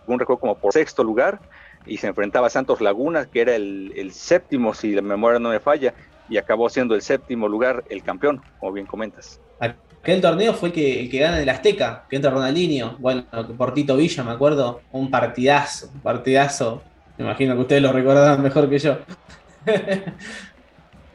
[0.06, 1.40] un recuerdo como por sexto lugar
[1.86, 5.58] y se enfrentaba a Santos Laguna, que era el, séptimo, si la memoria no me
[5.58, 5.94] falla,
[6.28, 9.40] y acabó siendo el séptimo lugar el campeón, como bien comentas.
[9.58, 13.24] Aquel torneo fue que, el que gana el Azteca, que entra Ronaldinho, bueno,
[13.56, 16.82] por Tito Villa, me acuerdo, un partidazo, un partidazo.
[17.16, 18.98] Me imagino que ustedes lo recordarán mejor que yo.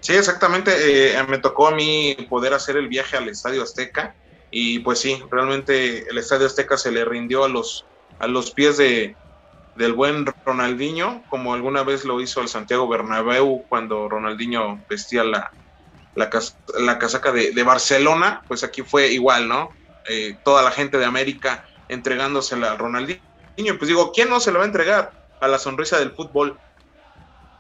[0.02, 1.16] Sí, exactamente.
[1.18, 4.14] Eh, me tocó a mí poder hacer el viaje al Estadio Azteca
[4.52, 7.86] y pues sí, realmente el Estadio Azteca se le rindió a los
[8.20, 9.16] a los pies de,
[9.76, 15.52] del buen Ronaldinho, como alguna vez lo hizo el Santiago Bernabéu cuando Ronaldinho vestía la,
[16.16, 19.70] la, casaca de, Barcelona, pues aquí fue igual, ¿no?
[20.08, 23.22] Eh, toda la gente de América entregándosela a Ronaldinho.
[23.78, 26.58] Pues digo, ¿quién no se lo va a entregar a la sonrisa del fútbol?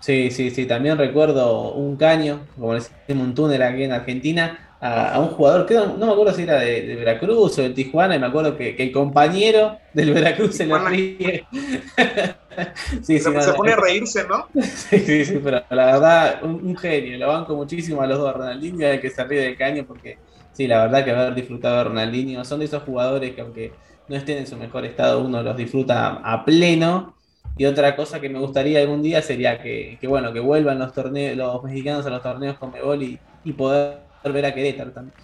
[0.05, 5.19] Sí, sí, sí, también recuerdo un caño, como decimos, un túnel aquí en Argentina, a,
[5.19, 8.27] un jugador, que no, me acuerdo si era de, Veracruz o de Tijuana, y me
[8.27, 11.47] acuerdo que, el compañero del Veracruz se le ríe.
[13.01, 14.47] sí, se, pone a reírse, ¿no?
[14.61, 18.33] sí, sí, sí, pero la verdad, un, genio, lo banco muchísimo a los dos, a
[18.33, 20.19] Ronaldinho, el que se ríe del caño, porque
[20.53, 23.71] sí, la verdad que haber disfrutado de Ronaldinho, son de esos jugadores que aunque
[24.07, 27.15] no estén en su mejor estado, uno los disfruta a pleno.
[27.57, 31.37] Y otra cosa que me gustaría algún día sería que, bueno, que vuelvan los torneos,
[31.37, 35.15] los mexicanos a los torneos con Mebol y, y poder volver a Querétaro también.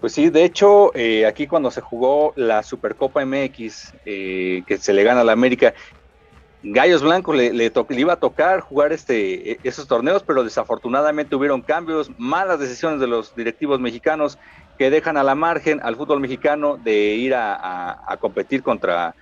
[0.00, 4.92] Pues sí, de hecho, eh, aquí cuando se jugó la Supercopa MX, eh, que se
[4.92, 5.74] le gana a la América,
[6.64, 11.62] Gallos Blancos le, le, iba a tocar jugar este, e, esos torneos, pero desafortunadamente hubieron
[11.62, 14.38] cambios, malas decisiones de los directivos mexicanos
[14.76, 19.14] que dejan a la margen al fútbol mexicano de ir a, competir contra,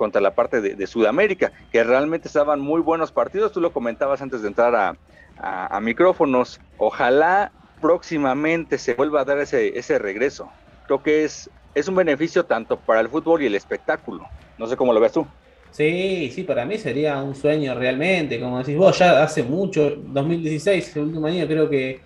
[0.00, 3.52] contra la parte de, Sudamérica, que realmente estaban muy buenos partidos.
[3.52, 4.96] Tú lo comentabas antes de entrar a,
[5.36, 6.58] a micrófonos.
[6.78, 10.48] Ojalá próximamente se vuelva a dar ese, ese regreso.
[10.86, 14.26] Creo que es, es un beneficio tanto para el fútbol y el espectáculo.
[14.56, 15.26] No sé cómo lo ves tú.
[15.70, 18.40] Sí, sí, para mí sería un sueño realmente.
[18.40, 22.00] Como decís vos, ya hace mucho, 2016, el último año, creo que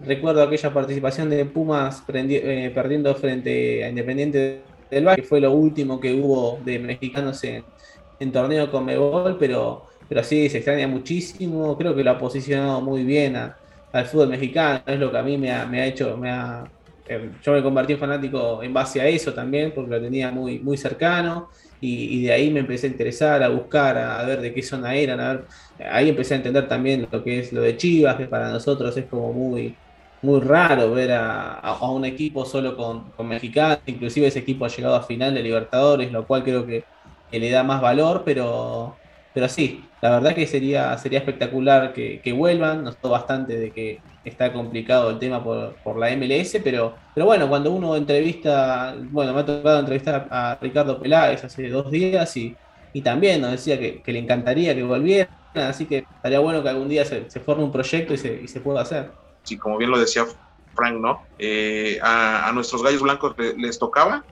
[0.00, 5.52] recuerdo aquella participación de Pumas eh, perdiendo frente a Independiente del Valle, que fue lo
[5.52, 11.76] último que hubo de mexicanos en, torneo con Mebol, pero, pero sí, se extraña muchísimo.
[11.76, 13.56] Creo que lo ha posicionado muy bien a,
[13.92, 16.64] al fútbol mexicano, es lo que a mí me ha, me ha hecho, me ha,
[17.08, 20.58] eh, yo me convertí en fanático en base a eso también, porque lo tenía muy,
[20.58, 24.62] muy cercano, y, de ahí me empecé a interesar, a buscar, a, ver de qué
[24.62, 25.44] zona eran, a
[25.90, 29.04] ahí empecé a entender también lo que es lo de Chivas, que para nosotros es
[29.06, 29.76] como muy,
[30.22, 34.96] muy raro ver a, un equipo solo con, con, mexicanos, inclusive ese equipo ha llegado
[34.96, 36.84] a final de Libertadores, lo cual creo que,
[37.30, 38.96] que le da más valor, pero
[39.36, 42.82] pero sí, la verdad que sería, sería espectacular que, vuelvan.
[42.82, 47.46] Nos notó bastante de que está complicado el tema por, la MLS, pero, pero bueno,
[47.46, 52.56] cuando uno entrevista, bueno, me ha tocado entrevistar a Ricardo Peláez hace dos días y,
[53.04, 57.04] también nos decía que, le encantaría que volvieran, así que estaría bueno que algún día
[57.04, 59.10] se, forme un proyecto y se, y se, pueda hacer.
[59.46, 60.26] Sí, como bien lo decía
[60.74, 61.22] Frank, ¿no?
[61.38, 64.24] Eh, a, nuestros gallos blancos les, tocaba,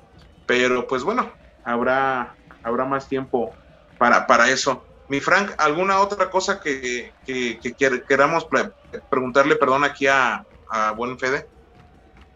[0.44, 1.30] pero pues bueno,
[1.64, 2.34] habrá,
[2.64, 3.52] habrá más tiempo
[3.96, 4.84] para, para eso.
[5.08, 7.12] Mi Frank, ¿alguna otra cosa que,
[8.08, 8.46] queramos
[9.08, 11.46] preguntarle, perdón, aquí a, a Buen Fede?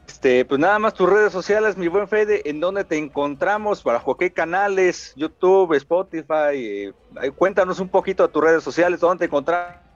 [0.07, 4.16] Este, pues nada más tus redes sociales, mi buen Fede, en dónde te encontramos, bajo
[4.16, 6.93] qué canales, YouTube, Spotify, eh,
[7.37, 9.88] cuéntanos un poquito de tus redes sociales, dónde te encontramos.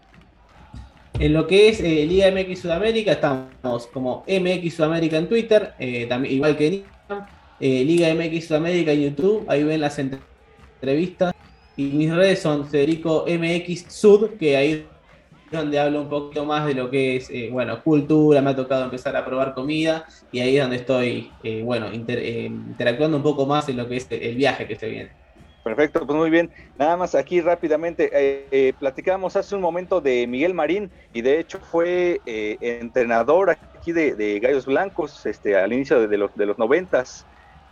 [1.23, 6.07] En lo que es eh, Liga MX Sudamérica, estamos como MX Sudamérica en Twitter, eh,
[6.07, 7.27] también, igual que en Instagram,
[7.61, 11.33] Liga MX Sudamérica en YouTube, ahí ven las entrevistas.
[11.77, 14.85] Y mis redes son Federico MX Sud, que ahí
[15.53, 18.85] donde hablo un poquito más de lo que es, eh, bueno, cultura, me ha tocado
[18.85, 23.47] empezar a probar comida y ahí es donde estoy, eh, bueno, eh, interactuando un poco
[23.47, 25.22] más en lo que es el viaje que estoy viendo.
[25.63, 26.51] Perfecto, pues muy bien.
[26.77, 32.21] Nada más aquí rápidamente, platicábamos hace un momento de Miguel Marín y de hecho fue
[32.61, 37.27] entrenador aquí de, Gallos Blancos este, al inicio de, los, de los noventas,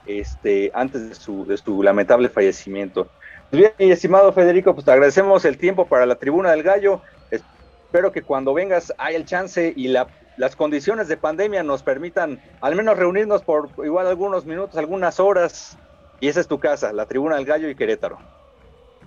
[0.07, 3.09] este, antes de su, de su lamentable fallecimiento.
[3.51, 7.03] Pues bien, estimado Federico, pues te agradecemos el tiempo para la tribuna del gallo.
[7.31, 12.77] Espero que cuando vengas haya el chance y las condiciones de pandemia nos permitan al
[12.77, 15.77] menos reunirnos por igual algunos minutos, algunas horas.
[16.21, 18.19] Y esa es tu casa, la Tribuna del Gallo y Querétaro.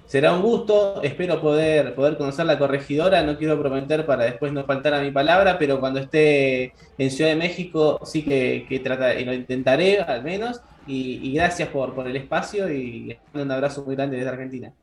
[0.05, 4.65] Será un gusto, espero poder, poder conocer la corregidora, no quiero prometer para después no
[4.65, 9.13] faltar a mi palabra, pero cuando esté en Ciudad de México sí que, que trata,
[9.13, 14.17] lo intentaré al menos, y, gracias por, por el espacio y un abrazo muy grande
[14.17, 14.73] desde Argentina.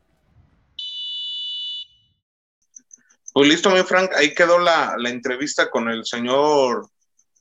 [3.33, 6.89] Pues listo, mi Frank, ahí quedó la, entrevista con el señor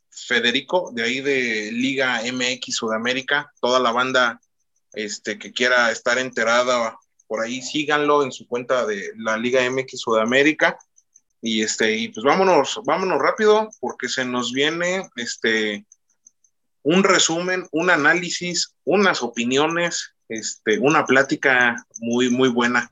[0.09, 4.41] Federico, de ahí de Liga MX Sudamérica, toda la banda
[4.93, 10.01] este, que quiera estar enterada por ahí, síganlo en su cuenta de la Liga MX
[10.01, 10.79] Sudamérica.
[11.43, 15.87] Y este, y pues vámonos, vámonos rápido, porque se nos viene este
[16.83, 22.91] un resumen, un análisis, unas opiniones, este, una plática muy, muy buena.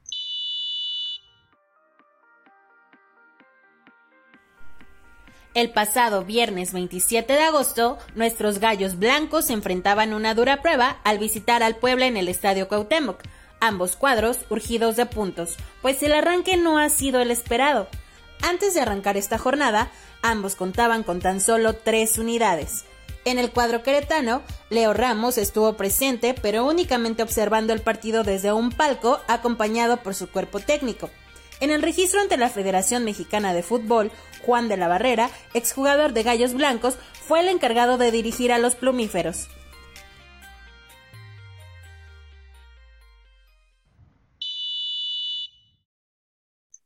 [5.59, 11.65] El pasado viernes 27 de agosto, nuestros gallos blancos enfrentaban una dura prueba al visitar
[11.65, 13.21] al Puebla en el Estadio Cuauhtémoc,
[13.59, 17.89] ambos cuadros urgidos de puntos, pues el arranque no ha sido el esperado.
[18.41, 19.91] Antes de arrancar esta jornada,
[20.23, 22.85] ambos contaban con tan solo tres unidades.
[23.25, 28.71] En el cuadro queretano, Leo Ramos estuvo presente, pero únicamente observando el partido desde un
[28.71, 31.11] palco, acompañado por su cuerpo técnico.
[31.61, 36.23] En el registro ante la Federación Mexicana de Fútbol, Juan de la Barrera, exjugador de
[36.23, 36.97] Gallos Blancos,
[37.27, 39.49] fue el encargado de dirigir a los plumíferos.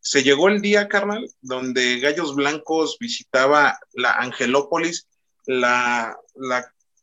[0.00, 5.06] Se llegó el día, carnal, donde Gallos Blancos visitaba la Angelópolis,
[5.46, 6.16] la,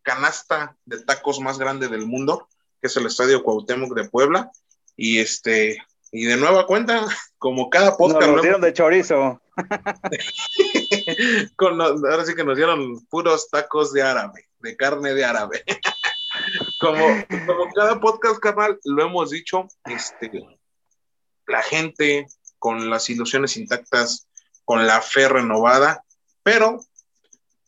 [0.01, 2.47] canasta de tacos más grande del mundo,
[2.81, 4.51] que es el Estadio Cuauhtémoc de Puebla,
[4.95, 5.77] y este,
[6.11, 7.05] y de nueva cuenta,
[7.37, 8.31] como cada podcast.
[8.31, 9.39] Nos dieron de chorizo.
[11.57, 15.63] ahora sí que nos dieron puros tacos de árabe, de carne de árabe.
[16.79, 17.05] como,
[17.45, 20.31] como cada podcast, carnal, lo hemos dicho, este,
[21.47, 24.27] la gente con las ilusiones intactas,
[24.65, 26.03] con la fe renovada,
[26.43, 26.79] pero,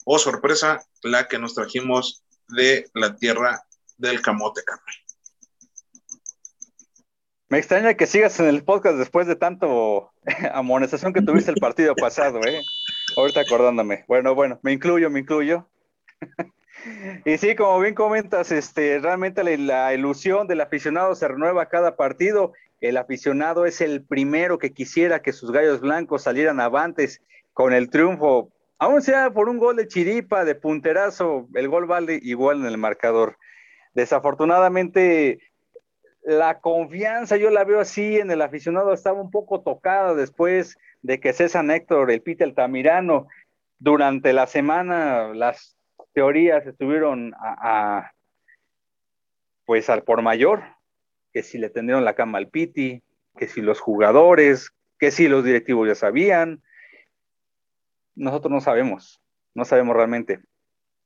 [0.06, 3.66] oh sorpresa, la que nos trajimos de la tierra
[3.98, 4.96] del camote, carnal.
[7.52, 10.14] Me extraña que sigas en el podcast después de tanto
[10.54, 12.62] amonestación que tuviste el partido pasado, ¿eh?
[13.18, 14.06] Ahorita acordándome.
[14.08, 15.68] Bueno, bueno, me incluyo, me incluyo.
[17.26, 22.54] y sí, como bien comentas, este, realmente la, ilusión del aficionado se renueva cada partido.
[22.80, 27.22] El aficionado es el primero que quisiera que sus gallos blancos salieran avantes
[27.52, 32.18] con el triunfo, aún sea por un gol de chiripa, de punterazo, el gol vale
[32.24, 33.36] igual en el marcador.
[33.93, 35.51] Desafortunadamente,
[36.24, 41.20] la confianza, yo la veo así en el aficionado, estaba un poco tocada después de
[41.20, 43.28] que César Héctor, el Peter Tamirano,
[43.80, 45.76] durante la semana las
[46.14, 48.12] teorías estuvieron a,
[49.66, 50.64] pues al por mayor,
[51.34, 53.02] que si le tendieron la cama al Piti,
[53.38, 56.62] que si los jugadores, que si los directivos ya sabían.
[58.14, 59.22] Nosotros no sabemos,
[59.56, 60.42] no sabemos realmente.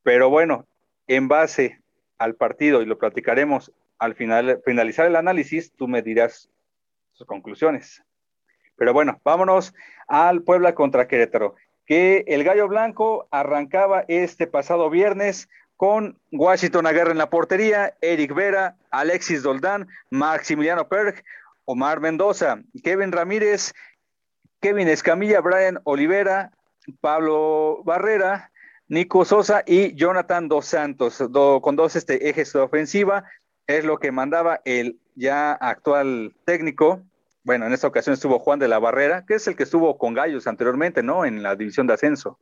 [0.02, 0.66] Pero bueno,
[1.06, 1.80] en base
[2.18, 6.50] al partido, y lo platicaremos al final, finalizar el análisis, tú me dirás
[7.12, 8.02] sus conclusiones.
[8.76, 9.74] Pero bueno, vámonos
[10.06, 11.54] al Puebla contra Querétaro,
[11.86, 18.34] que el Gallo Blanco arrancaba este pasado viernes con Washington Aguirre en la portería, Eric
[18.34, 21.22] Vera, Alexis Doldán, Maximiliano Perg,
[21.64, 23.72] Omar Mendoza, Kevin Ramírez,
[24.60, 26.52] Kevin Escamilla, Brian Olivera,
[27.00, 28.50] Pablo Barrera,
[28.88, 31.22] Nico Sosa y Jonathan Dos Santos,
[31.60, 33.24] con dos este, ejes de ofensiva,
[33.66, 37.02] es lo que mandaba el ya actual técnico.
[37.42, 40.14] Bueno, en esta ocasión estuvo Juan de la Barrera, que es el que estuvo con
[40.14, 41.24] Gallos anteriormente, ¿no?
[41.24, 42.38] En la división de ascenso.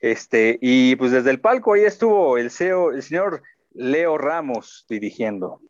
[0.00, 3.42] Este, y pues desde el palco ahí estuvo el el señor
[3.72, 5.60] Leo Ramos dirigiendo.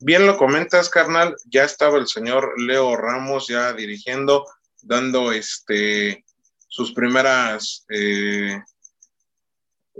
[0.00, 4.44] Bien lo comentas, carnal, ya estaba el señor Leo Ramos ya dirigiendo,
[4.82, 6.24] dando este
[6.68, 8.60] sus primeras eh,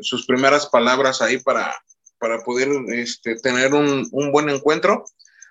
[0.00, 1.74] sus primeras palabras ahí para,
[2.24, 5.04] para poder este, tener un, buen encuentro.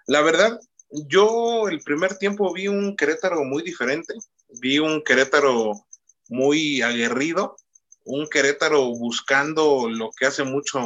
[0.08, 0.60] La verdad,
[0.90, 4.16] yo el primer tiempo vi un Querétaro muy diferente,
[4.60, 5.86] vi un Querétaro
[6.30, 7.58] muy aguerrido,
[8.06, 10.82] un Querétaro buscando lo que hace mucho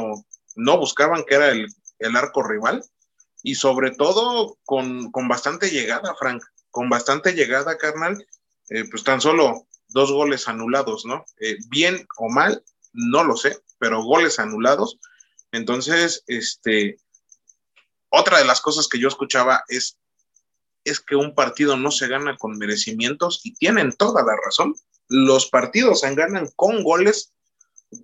[0.56, 1.66] no buscaban, que era el,
[2.14, 2.84] arco rival,
[3.42, 8.26] y sobre todo con, bastante llegada, Frank, con bastante llegada, carnal,
[8.68, 11.24] eh, pues tan solo dos goles anulados, ¿no?
[11.40, 12.62] Eh, bien o mal,
[12.92, 14.98] no lo sé, pero goles anulados.
[15.52, 16.98] Entonces, este,
[18.10, 19.98] otra de las cosas que yo escuchaba es,
[20.84, 24.74] es que un partido no se gana con merecimientos y tienen toda la razón.
[25.08, 27.32] Los partidos se ganan con goles,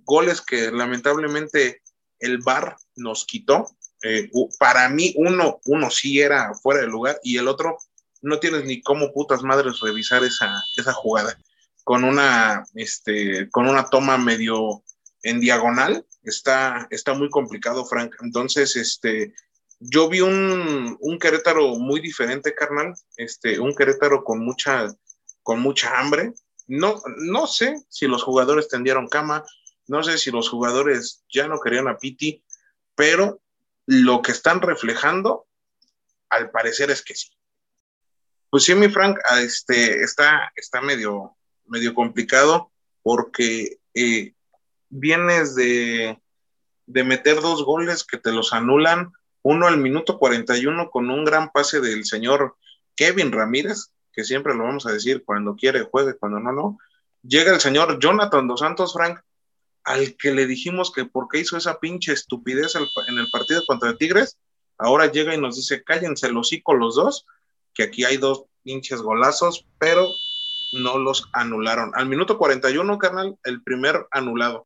[0.03, 1.81] goles que lamentablemente
[2.19, 3.67] el VAR nos quitó.
[4.03, 4.29] Eh,
[4.59, 7.77] para mí, uno, uno sí era fuera de lugar y el otro
[8.21, 11.37] no tienes ni cómo putas madres revisar esa, esa jugada
[11.83, 14.83] con una, este, con una toma medio
[15.21, 16.05] en diagonal.
[16.25, 18.15] Está, está muy complicado, Frank.
[18.21, 19.33] Entonces, este,
[19.79, 24.87] yo vi un, un, Querétaro muy diferente, carnal, este, un Querétaro con mucha,
[25.43, 26.33] con mucha hambre.
[26.67, 29.43] No, no sé si los jugadores tendieron cama,
[29.87, 32.43] no sé si los jugadores ya no querían a Piti,
[32.95, 33.41] pero
[33.85, 35.47] lo que están reflejando,
[36.29, 37.29] al parecer es que sí.
[38.49, 42.71] Pues sí, mi Frank, este, está, está medio, medio complicado
[43.03, 44.33] porque eh,
[44.95, 46.19] vienes de,
[46.85, 51.51] de meter dos goles que te los anulan uno al minuto 41 con un gran
[51.51, 52.55] pase del señor
[52.95, 56.79] Kevin Ramírez, que siempre lo vamos a decir, cuando quiere juegue, cuando no, no.
[57.21, 59.19] Llega el señor Jonathan Dos Santos Frank,
[59.83, 64.39] al que le dijimos que porque hizo esa pinche estupidez en el partido contra Tigres,
[64.79, 67.27] ahora llega y nos dice, cállense los hocico los dos,
[67.73, 70.07] que aquí hay dos pinches golazos, pero
[70.73, 71.91] no los anularon.
[71.93, 74.65] Al minuto 41, carnal, el primer anulado.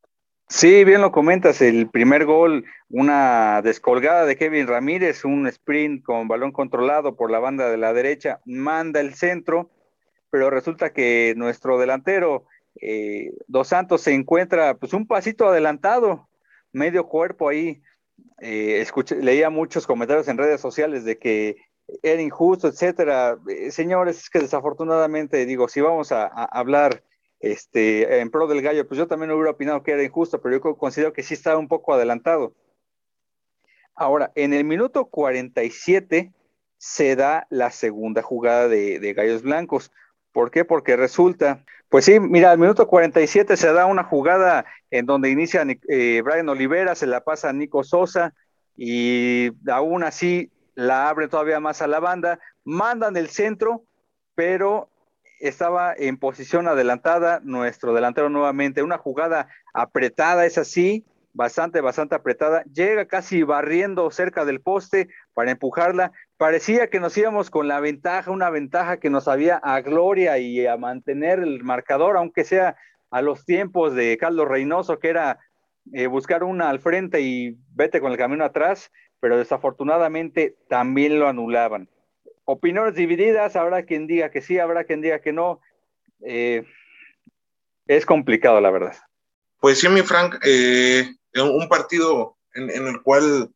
[0.51, 6.27] Sí, bien lo comentas, el primer gol, una descolgada de Kevin Ramírez, un sprint con
[6.27, 9.69] balón controlado por la banda de la derecha, manda el centro,
[10.31, 12.45] pero resulta que nuestro delantero,
[12.81, 16.27] eh, Dos Santos, se encuentra pues un pasito adelantado,
[16.71, 17.83] medio cuerpo ahí.
[18.41, 18.83] Eh,
[19.21, 21.57] leía muchos comentarios en redes sociales de que
[22.01, 23.37] era injusto, etcétera.
[23.47, 27.03] Eh, señores, es que desafortunadamente, digo, si vamos a hablar
[27.39, 30.77] este, en pro del gallo, pues yo también hubiera opinado que era injusto, pero yo
[30.77, 32.53] considero que sí estaba un poco adelantado.
[33.95, 36.33] Ahora, en el minuto 47
[36.77, 39.91] se da la segunda jugada de, Gallos Blancos.
[40.31, 40.63] ¿Por qué?
[40.63, 45.65] Porque resulta, pues sí, mira, al minuto 47 se da una jugada en donde inicia
[45.89, 48.33] eh, Brian Olivera, se la pasa a Nico Sosa
[48.77, 53.83] y aún así la abre todavía más a la banda, mandan el centro,
[54.35, 54.89] pero
[55.39, 62.63] estaba en posición adelantada, nuestro delantero nuevamente, una jugada apretada, es así, bastante, bastante apretada,
[62.73, 68.31] llega casi barriendo cerca del poste para empujarla, parecía que nos íbamos con la ventaja,
[68.31, 72.75] una ventaja que nos había a gloria y a mantener el marcador, aunque sea
[73.11, 75.39] a los tiempos de Carlos Reynoso, que era
[75.93, 81.27] eh, buscar una al frente y vete con el camino atrás, pero desafortunadamente también lo
[81.27, 81.89] anulaban
[82.51, 85.61] opiniones divididas, habrá quien diga que sí, habrá quien diga que no.
[86.25, 86.65] Eh,
[87.85, 88.95] es complicado, la verdad.
[89.59, 93.51] Pues sí, mi Frank, eh, un partido en, el cual,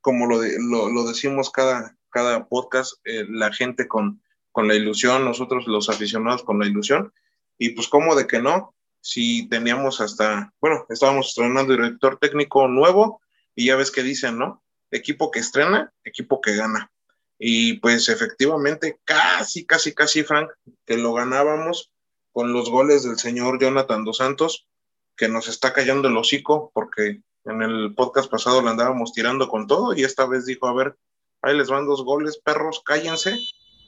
[0.00, 5.90] como lo, decimos cada, cada podcast, eh, la gente con, con la ilusión, nosotros los
[5.90, 7.12] aficionados con la ilusión,
[7.58, 13.20] y pues cómo de que no, si teníamos hasta, bueno, estábamos estrenando director técnico nuevo,
[13.54, 14.62] y ya ves que dicen, ¿no?
[14.90, 16.90] Equipo que estrena, equipo que gana.
[17.44, 20.48] Y pues efectivamente, casi, casi, casi, Frank,
[20.86, 21.90] que lo ganábamos
[22.30, 24.68] con los goles del señor Jonathan Dos Santos,
[25.16, 29.66] que nos está callando el hocico porque en el podcast pasado le andábamos tirando con
[29.66, 30.96] todo y esta vez dijo, a ver,
[31.42, 33.36] ahí les van dos goles, perros, cállense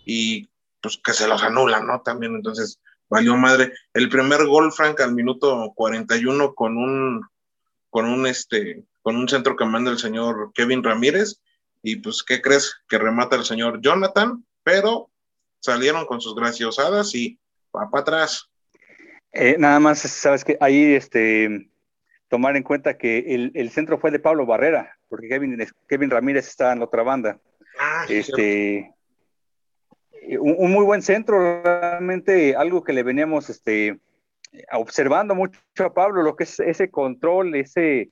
[0.05, 0.49] y
[0.83, 2.01] pues que se los anulan, ¿no?
[2.01, 3.73] También entonces valió madre.
[3.93, 7.25] El primer gol, Frank, al minuto 41 con un,
[7.89, 11.39] con un, este, con un centro que manda el señor Kevin Ramírez
[11.85, 12.83] y pues, ¿qué crees?
[12.89, 15.11] Que remata el señor Jonathan, pero
[15.61, 17.39] salieron con sus graciosadas y
[17.77, 18.51] va para atrás.
[19.33, 21.69] Eh, nada más, sabes que ahí este,
[22.29, 26.73] tomar en cuenta que el, centro fue de Pablo Barrera, porque Kevin, Kevin Ramírez está
[26.73, 27.39] en la otra banda.
[27.79, 28.91] Ah, este,
[30.41, 34.01] un, muy buen centro, realmente algo que le veníamos este,
[34.73, 38.11] observando mucho a Pablo, lo que es ese control, ese,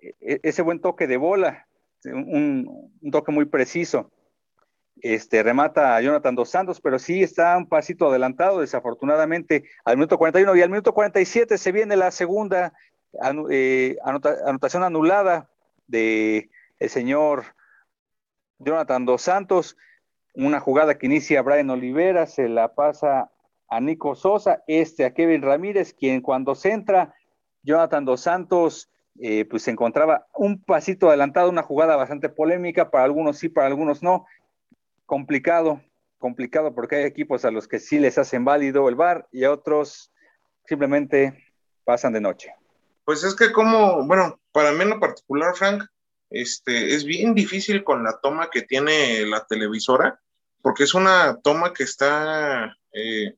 [0.00, 1.66] e, ese buen toque de bola,
[2.04, 4.10] un, un toque muy preciso.
[5.00, 10.18] Este, remata a Jonathan Dos Santos, pero sí está un pasito adelantado, desafortunadamente, al minuto
[10.18, 12.72] 41 y al minuto 47 se viene la segunda
[13.50, 15.50] eh, anotación anulada
[15.86, 16.48] de
[16.78, 17.44] el señor
[18.58, 19.76] Jonathan Dos Santos,
[20.34, 23.30] una jugada que inicia Brian Olivera, se la pasa
[23.68, 27.14] a Nico Sosa, este a Kevin Ramírez, quien cuando se entra,
[27.62, 28.90] Jonathan Dos Santos,
[29.20, 33.66] eh, pues se encontraba un pasito adelantado, una jugada bastante polémica, para algunos sí, para
[33.66, 34.26] algunos no,
[35.06, 35.82] complicado,
[36.18, 39.52] complicado porque hay equipos a los que sí les hacen válido el bar y a
[39.52, 40.12] otros
[40.66, 41.44] simplemente
[41.84, 42.52] pasan de noche.
[43.04, 45.84] Pues es que como, bueno, para mí en lo particular, Frank,
[46.30, 50.20] este, es bien difícil con la toma que tiene la televisora,
[50.62, 53.36] porque es una toma que está, eh,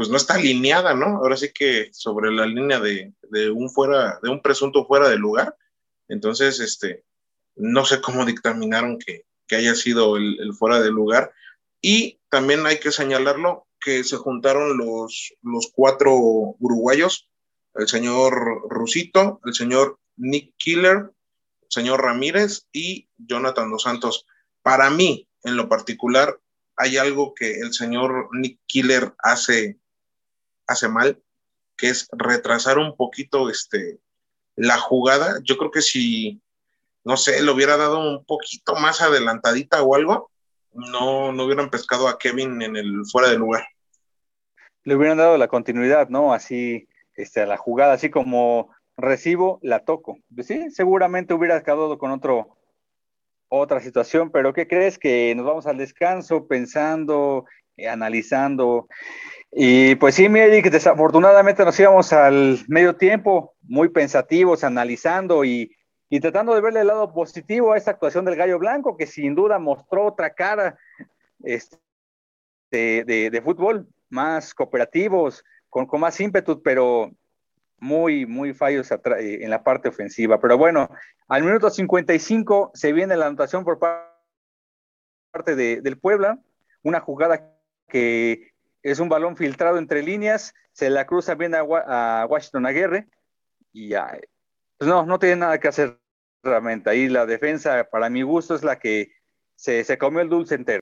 [0.00, 1.18] pues no está alineada, ¿no?
[1.18, 3.12] Ahora sí que sobre la línea de,
[3.50, 5.54] un fuera, de un presunto fuera de lugar.
[6.08, 7.04] Entonces, este,
[7.54, 11.34] no sé cómo dictaminaron que, haya sido el, el, fuera de lugar.
[11.82, 17.28] Y también hay que señalarlo que se juntaron los, los cuatro uruguayos
[17.74, 21.12] el señor Rusito, el señor Nick Killer,
[21.60, 24.26] el señor Ramírez y Jonathan Dos Santos.
[24.62, 26.40] Para mí, en lo particular,
[26.80, 29.78] hay algo que el señor Nick Killer hace,
[30.70, 31.20] hace mal,
[31.76, 33.98] que es retrasar un poquito este,
[34.56, 35.40] la jugada.
[35.42, 36.40] Yo creo que si,
[37.04, 40.30] no sé, le hubiera dado un poquito más adelantadita o algo,
[40.72, 43.66] no, no hubieran pescado a Kevin en el fuera de lugar.
[44.84, 46.32] Le hubieran dado la continuidad, ¿no?
[46.32, 50.18] Así este, a la jugada, así como recibo, la toco.
[50.42, 52.56] Sí, seguramente hubiera quedado con otro,
[53.48, 54.98] otra situación, pero ¿qué crees?
[54.98, 57.44] Que nos vamos al descanso pensando,
[57.76, 58.88] eh, analizando.
[59.52, 65.74] Y pues sí, que desafortunadamente nos íbamos al medio tiempo, muy pensativos, analizando y,
[66.08, 69.34] y tratando de verle el lado positivo a esta actuación del Gallo Blanco, que sin
[69.34, 70.78] duda mostró otra cara
[71.42, 71.78] este,
[72.70, 77.10] de, de fútbol, más cooperativos, con, más ímpetu, pero
[77.78, 78.98] muy, muy fallos eh,
[79.40, 80.40] en la parte ofensiva.
[80.40, 80.90] Pero bueno,
[81.28, 86.38] al minuto 55 se viene la anotación por parte de, del Puebla,
[86.82, 87.56] una jugada
[87.88, 88.49] que
[88.82, 93.08] es un balón filtrado entre líneas, se la cruza bien a, Washington Aguirre
[93.72, 94.18] y ya,
[94.78, 96.00] pues no, no tiene nada que hacer
[96.42, 96.90] realmente.
[96.90, 99.12] Ahí la defensa, para mi gusto, es la que
[99.54, 100.80] se, se comió el dulce entero.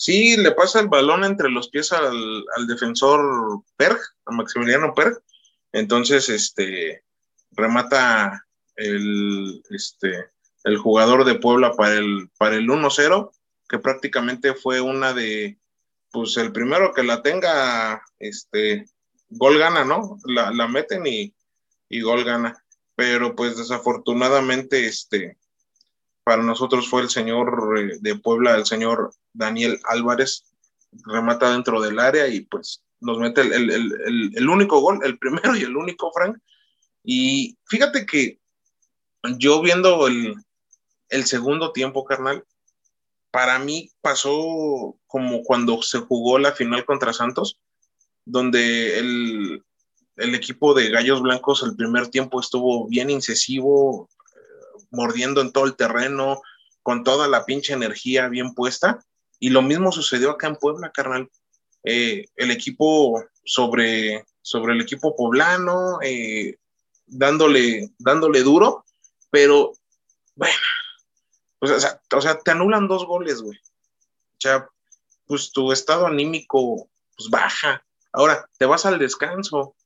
[0.00, 5.22] Sí, le pasa el balón entre los pies al, defensor Perg, a Maximiliano Perg.
[5.72, 7.04] Entonces, este,
[7.50, 8.46] remata
[8.76, 10.30] el, este,
[10.64, 13.30] el jugador de Puebla para el, para el 1-0,
[13.68, 15.58] que prácticamente fue una de,
[16.10, 18.86] pues el primero que la tenga, este,
[19.28, 20.18] gol gana, ¿no?
[20.24, 21.34] La, la meten y,
[21.88, 22.62] y gol gana.
[22.94, 25.38] Pero pues desafortunadamente, este,
[26.24, 30.44] para nosotros fue el señor eh, de Puebla, el señor Daniel Álvarez,
[31.04, 35.76] remata dentro del área y pues nos mete el, único gol, el primero y el
[35.76, 36.38] único, Frank.
[37.02, 38.38] Y fíjate que
[39.38, 42.44] yo viendo el, segundo tiempo, carnal,
[43.30, 47.58] para mí pasó como cuando se jugó la final contra Santos,
[48.24, 49.64] donde el,
[50.16, 54.08] el equipo de Gallos Blancos el primer tiempo estuvo bien incisivo,
[54.90, 56.40] mordiendo en todo el terreno,
[56.82, 59.04] con toda la pinche energía bien puesta.
[59.38, 61.30] Y lo mismo sucedió acá en Puebla, carnal.
[61.84, 66.56] Eh, el equipo sobre, sobre el equipo poblano, eh,
[67.06, 68.84] dándole, dándole duro,
[69.30, 69.72] pero
[70.34, 70.54] bueno,
[71.60, 71.70] pues,
[72.12, 73.56] o, sea, te anulan dos goles, güey.
[73.56, 74.68] O sea,
[75.26, 77.84] pues tu estado anímico pues baja.
[78.12, 79.76] Ahora, te vas al descanso,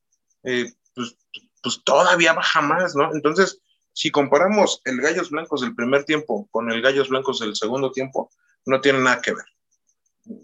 [0.43, 1.15] eh, pues,
[1.61, 3.13] pues todavía baja más, ¿no?
[3.13, 3.61] Entonces,
[3.91, 8.31] si comparamos el Gallos Blancos del primer tiempo con el Gallos Blancos del segundo tiempo,
[8.65, 9.45] no tiene nada que ver.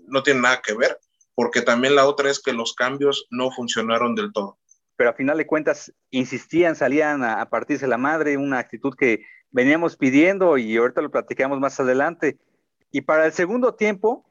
[0.08, 1.00] No tiene nada que ver,
[1.34, 4.60] porque también la otra es que los cambios no funcionaron del todo.
[4.96, 9.98] Pero a final de cuentas, insistían, salían a, partirse la madre, una actitud que veníamos
[9.98, 12.38] pidiendo y ahorita lo platicamos más adelante.
[12.92, 14.26] Y para el segundo tiempo,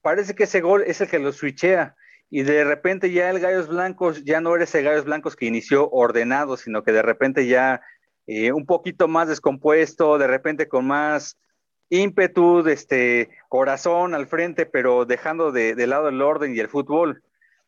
[0.00, 1.96] parece que ese gol es el que lo switchea
[2.34, 5.90] y de repente ya el Gallos Blancos ya no era ese Gallos Blancos que inició
[5.90, 7.82] ordenado, sino que de repente ya
[8.26, 11.36] eh, un poquito más descompuesto, de repente con más
[11.90, 17.22] ímpetu, este, corazón al frente, pero dejando de, lado el orden y el fútbol.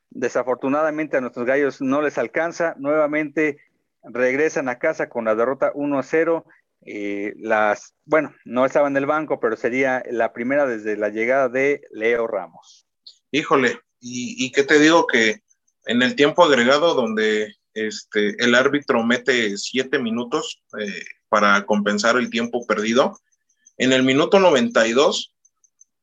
[0.09, 2.75] Desafortunadamente a nuestros gallos no les alcanza.
[2.79, 3.59] Nuevamente
[4.05, 6.45] regresan a casa con la derrota 1-0.
[6.87, 11.49] Eh, las, bueno, no estaba en el banco, pero sería la primera desde la llegada
[11.49, 12.87] de Leo Ramos.
[13.31, 15.43] Híjole, y, qué te digo que
[15.87, 22.29] en el tiempo agregado donde este, el árbitro mete siete minutos eh, para compensar el
[22.29, 23.19] tiempo perdido,
[23.79, 25.35] en el minuto 92,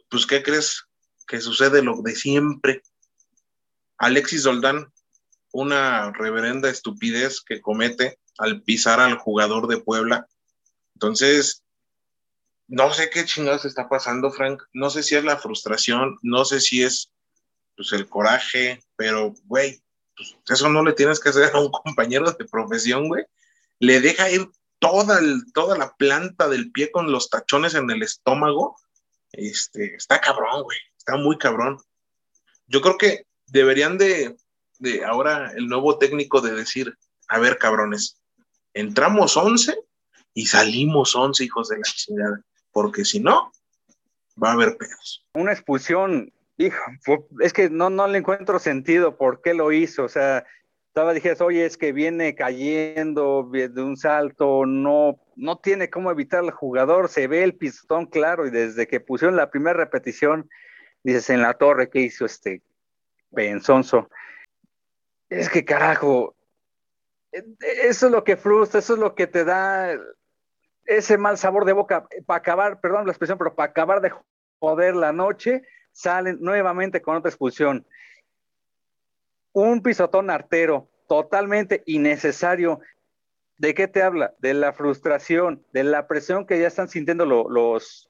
[0.09, 0.83] pues, ¿qué crees
[1.27, 2.81] que sucede lo de siempre?
[3.97, 4.91] Alexis Doldán,
[5.51, 10.27] una reverenda estupidez que comete al pisar al jugador de Puebla.
[10.95, 11.63] Entonces,
[12.67, 14.63] no sé qué chingados está pasando, Frank.
[14.73, 17.11] No sé si es la frustración, no sé si es
[17.75, 19.81] pues, el coraje, pero, güey,
[20.15, 23.25] pues, eso no le tienes que hacer a un compañero de profesión, güey.
[23.79, 24.49] Le deja ir
[24.79, 25.19] toda,
[25.53, 28.77] toda la planta del pie con los tachones en el estómago.
[29.31, 30.77] Este, está cabrón, güey.
[30.97, 31.77] Está muy cabrón.
[32.67, 34.37] Yo creo que deberían de,
[34.81, 36.97] de ahora el nuevo técnico de decir,
[37.29, 38.19] a ver, cabrones,
[38.73, 39.77] entramos 11
[40.33, 43.51] y salimos 11 hijos de la chingada porque si no,
[44.41, 45.25] va a haber pedos.
[45.33, 46.81] Una expulsión, hijo,
[47.41, 50.45] es que no, no le encuentro sentido por qué lo hizo, o sea,
[50.87, 56.43] estaba diciendo, oye, es que viene cayendo de un salto, no, no tiene cómo evitar
[56.43, 60.49] el jugador, se ve el pistón claro y desde que pusieron la primera repetición,
[61.03, 62.63] dices, en la torre que hizo este
[63.29, 64.09] Benzonzo,
[65.31, 66.35] es que carajo,
[67.31, 69.97] e, eso es lo que frustra, eso es lo que te da
[70.85, 74.11] ese mal sabor de boca, para acabar, perdón la expresión, pero para acabar de
[74.59, 77.87] joder la noche, salen nuevamente con otra expulsión.
[79.53, 82.79] Un pisotón artero, totalmente innecesario.
[83.57, 84.33] ¿De qué te habla?
[84.39, 88.09] De la frustración, de la presión que ya están sintiendo los,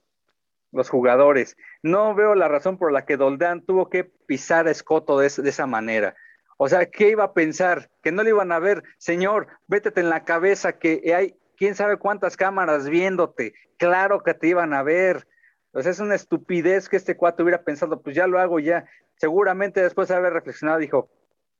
[0.71, 1.57] los jugadores.
[1.83, 5.67] No veo la razón por la que Doldán tuvo que pisar a Escoto de, esa
[5.67, 6.15] manera.
[6.63, 7.89] O sea, ¿qué iba a pensar?
[8.03, 11.97] Que no le iban a ver, señor, vétete en la cabeza que hay quién sabe
[11.97, 15.27] cuántas cámaras viéndote, claro que te iban a ver.
[15.71, 18.85] O sea, es una estupidez que este cuate hubiera pensado, pues ya lo hago ya.
[19.15, 21.09] Seguramente después de haber reflexionado dijo,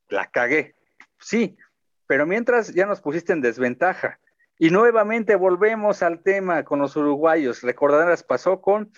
[0.08, 0.76] la cagué.
[1.20, 1.58] Sí,
[2.06, 4.20] pero mientras ya nos pusiste en desventaja.
[4.60, 7.64] Y nuevamente volvemos al tema con los uruguayos.
[7.64, 8.92] Recordarás, pasó con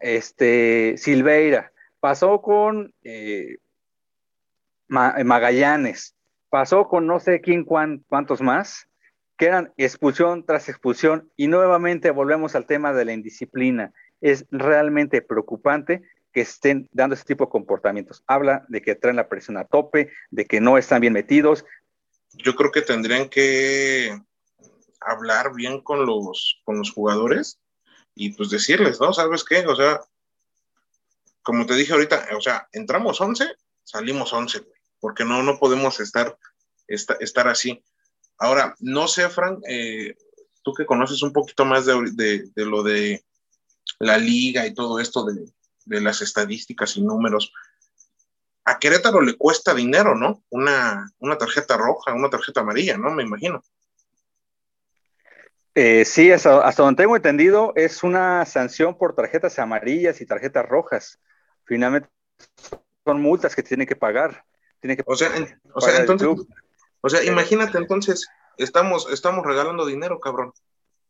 [0.00, 1.70] este Silveira,
[2.00, 3.58] pasó con eh,
[4.88, 6.14] Magallanes,
[6.50, 8.88] pasó con no sé quién cuántos más,
[9.36, 13.92] que eran expulsión tras expulsión y nuevamente volvemos al tema de la indisciplina.
[14.20, 18.22] Es realmente preocupante que estén dando ese tipo de comportamientos.
[18.26, 21.64] Habla de que traen la presión a tope, de que no están bien metidos.
[22.32, 24.16] Yo creo que tendrían que
[25.00, 27.58] hablar bien con los, con los jugadores
[28.14, 29.12] y pues decirles, ¿no?
[29.12, 29.66] ¿Sabes qué?
[29.66, 30.00] O sea,
[31.42, 33.44] como te dije ahorita, o sea, entramos 11,
[33.84, 34.64] salimos 11,
[35.04, 36.34] porque no, no podemos estar,
[37.46, 37.84] así.
[38.38, 40.16] Ahora, no sé, Frank, eh,
[40.62, 43.22] tú que conoces un poquito más de, lo de
[43.98, 47.52] la liga y todo esto de, las estadísticas y números,
[48.64, 50.42] a Querétaro le cuesta dinero, ¿no?
[50.48, 53.10] Una, una tarjeta roja, una tarjeta amarilla, ¿no?
[53.10, 53.62] Me imagino.
[55.74, 61.20] Eh, sí, hasta, donde tengo entendido, es una sanción por tarjetas amarillas y tarjetas rojas.
[61.66, 62.08] Finalmente
[63.04, 64.46] son multas que tiene que pagar.
[64.84, 65.30] Tiene que o sea,
[65.72, 66.28] o sea entonces,
[67.00, 68.28] o sea, imagínate entonces,
[68.58, 70.52] estamos, estamos regalando dinero, cabrón.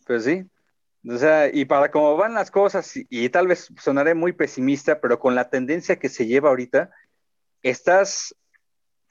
[0.07, 0.49] Pues sí.
[1.05, 5.19] O sea, y para cómo van las cosas, y, tal vez sonaré muy pesimista, pero
[5.19, 6.93] con la tendencia que se lleva ahorita,
[7.63, 8.37] estás,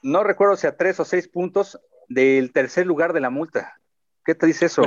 [0.02, 3.82] no recuerdo si a tres o seis puntos del tercer lugar de la multa.
[4.24, 4.84] ¿Qué te dice eso?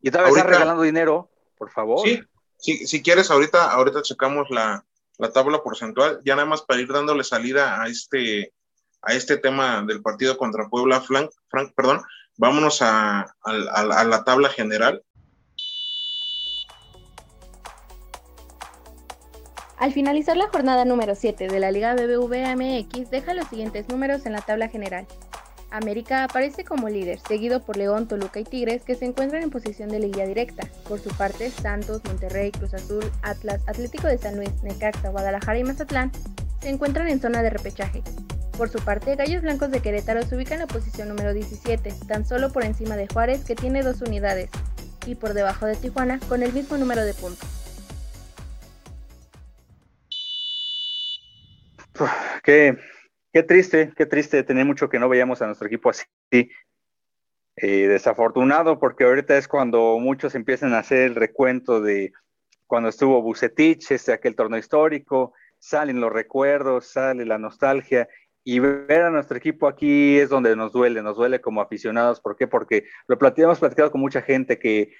[0.00, 2.06] y tal vez estás regalando dinero, por favor.
[2.06, 2.20] Sí,
[2.56, 6.92] sí, si quieres, ahorita, ahorita checamos la, la tabla porcentual, ya nada más para ir
[6.92, 8.52] dándole salida a este,
[9.08, 12.02] a este tema del partido contra Puebla, Frank, Frank perdón,
[12.36, 15.02] vámonos a, a, la tabla general.
[19.78, 24.26] Al finalizar la jornada número 7 de la Liga BBVA MX, deja los siguientes números
[24.26, 25.06] en la tabla general.
[25.70, 29.88] América aparece como líder, seguido por León, Toluca y Tigres, que se encuentran en posición
[29.88, 30.68] de liga directa.
[30.86, 35.64] Por su parte, Santos, Monterrey, Cruz Azul, Atlas, Atlético de San Luis, Necaxa, Guadalajara y
[35.64, 36.12] Mazatlán
[36.60, 38.02] se encuentran en zona de repechaje.
[38.58, 42.26] Por su parte, Gallos Blancos de Querétaro se ubica en la posición número 17, tan
[42.26, 44.50] solo por encima de Juárez, que tiene dos unidades,
[45.06, 47.48] y por debajo de Tijuana, con el mismo número de puntos.
[52.42, 52.76] Qué,
[53.32, 56.04] qué triste, qué triste tener mucho que no veíamos a nuestro equipo así.
[56.32, 56.50] Eh,
[57.86, 62.12] desafortunado porque ahorita es cuando muchos empiezan a hacer el recuento de
[62.66, 68.08] cuando estuvo Bucetich, este, aquel torneo histórico, salen los recuerdos, sale la nostalgia
[68.44, 72.20] y ver a nuestro equipo aquí es donde nos duele, nos duele como aficionados.
[72.20, 72.46] ¿Por qué?
[72.46, 74.92] Porque lo hemos platicado con mucha gente que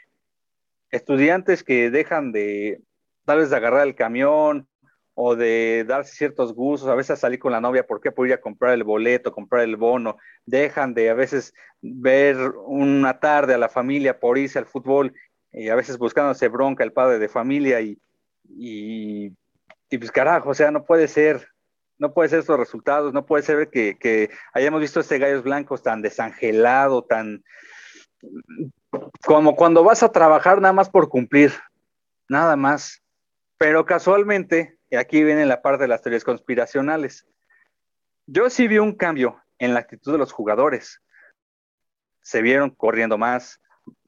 [0.90, 2.82] estudiantes que dejan de
[3.24, 4.68] tal vez de agarrar el camión
[5.14, 8.12] o de darse ciertos gustos, a veces salir con la novia, ¿por qué?
[8.12, 10.16] Por comprar el boleto, comprar el bono,
[10.46, 12.36] dejan de a veces ver
[12.66, 15.12] una tarde a la familia por irse al fútbol
[15.52, 17.98] y a veces buscándose bronca el padre de familia y,
[18.48, 19.30] y,
[19.90, 21.48] pues carajo, o sea, no puede ser,
[21.98, 25.82] no puede ser estos resultados, no puede ser que, que hayamos visto este Gallos Blancos
[25.82, 27.42] tan desangelado, tan
[29.24, 31.52] como cuando vas a trabajar nada más por cumplir,
[32.28, 33.02] nada más.
[33.58, 37.26] Pero casualmente, y aquí viene la parte de las teorías conspiracionales,
[38.26, 41.02] yo sí vi un cambio en la actitud de los jugadores.
[42.22, 43.60] Se vieron corriendo más,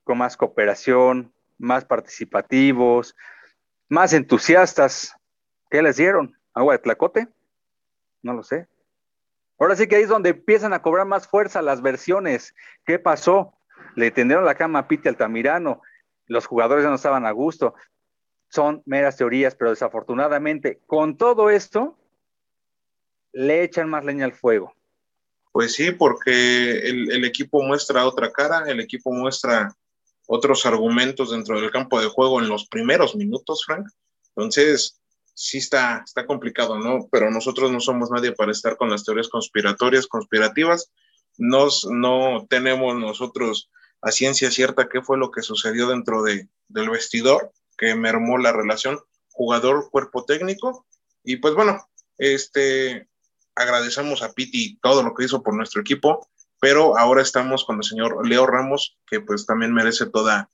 [0.05, 3.16] con más cooperación, más participativos,
[3.88, 5.14] más entusiastas.
[5.70, 6.36] ¿Qué les dieron?
[6.55, 7.28] ¿Agua de tlacote?
[8.23, 8.68] No lo sé.
[9.59, 12.55] Ahora sí que ahí es donde empiezan a cobrar más fuerza las versiones.
[12.85, 13.55] ¿Qué pasó?
[13.95, 15.83] Le tendieron la cama a Piti Altamirano,
[16.27, 17.75] los jugadores ya no estaban a gusto.
[18.49, 21.99] Son meras teorías, pero desafortunadamente con todo esto
[23.33, 24.73] le echan más leña al fuego.
[25.53, 29.75] Pues sí, porque el, el, equipo muestra otra cara, el equipo muestra
[30.27, 33.89] otros argumentos dentro del campo de juego en los primeros minutos, Frank.
[34.29, 35.00] Entonces,
[35.41, 37.09] sí está, está complicado, ¿no?
[37.11, 40.93] Pero nosotros no somos nadie para estar con las teorías conspiratorias, conspirativas.
[41.38, 43.70] Nos, no tenemos nosotros
[44.03, 48.53] a ciencia cierta qué fue lo que sucedió dentro de, del vestidor, que mermó la
[48.53, 50.86] relación jugador-cuerpo técnico.
[51.24, 51.88] Y pues bueno,
[52.18, 53.09] este,
[53.55, 56.28] agradecemos a Piti todo lo que hizo por nuestro equipo,
[56.61, 60.51] pero ahora estamos con el señor Leo Ramos, que pues también merece toda,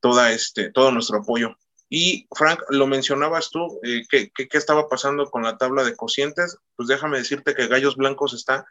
[0.00, 1.58] toda este, todo nuestro apoyo.
[1.88, 6.58] Y Frank, lo mencionabas tú, eh, ¿qué, estaba pasando con la tabla de cocientes?
[6.74, 8.66] Pues déjame decirte que Gallos Blancos está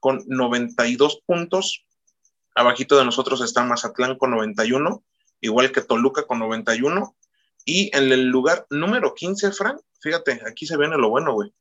[0.00, 1.86] con 92 puntos,
[2.54, 5.02] Abajito de nosotros está Mazatlán con 91,
[5.40, 7.16] igual que Toluca con 91.
[7.64, 11.52] Y en el lugar número 15, Frank, fíjate, aquí se viene lo bueno, güey.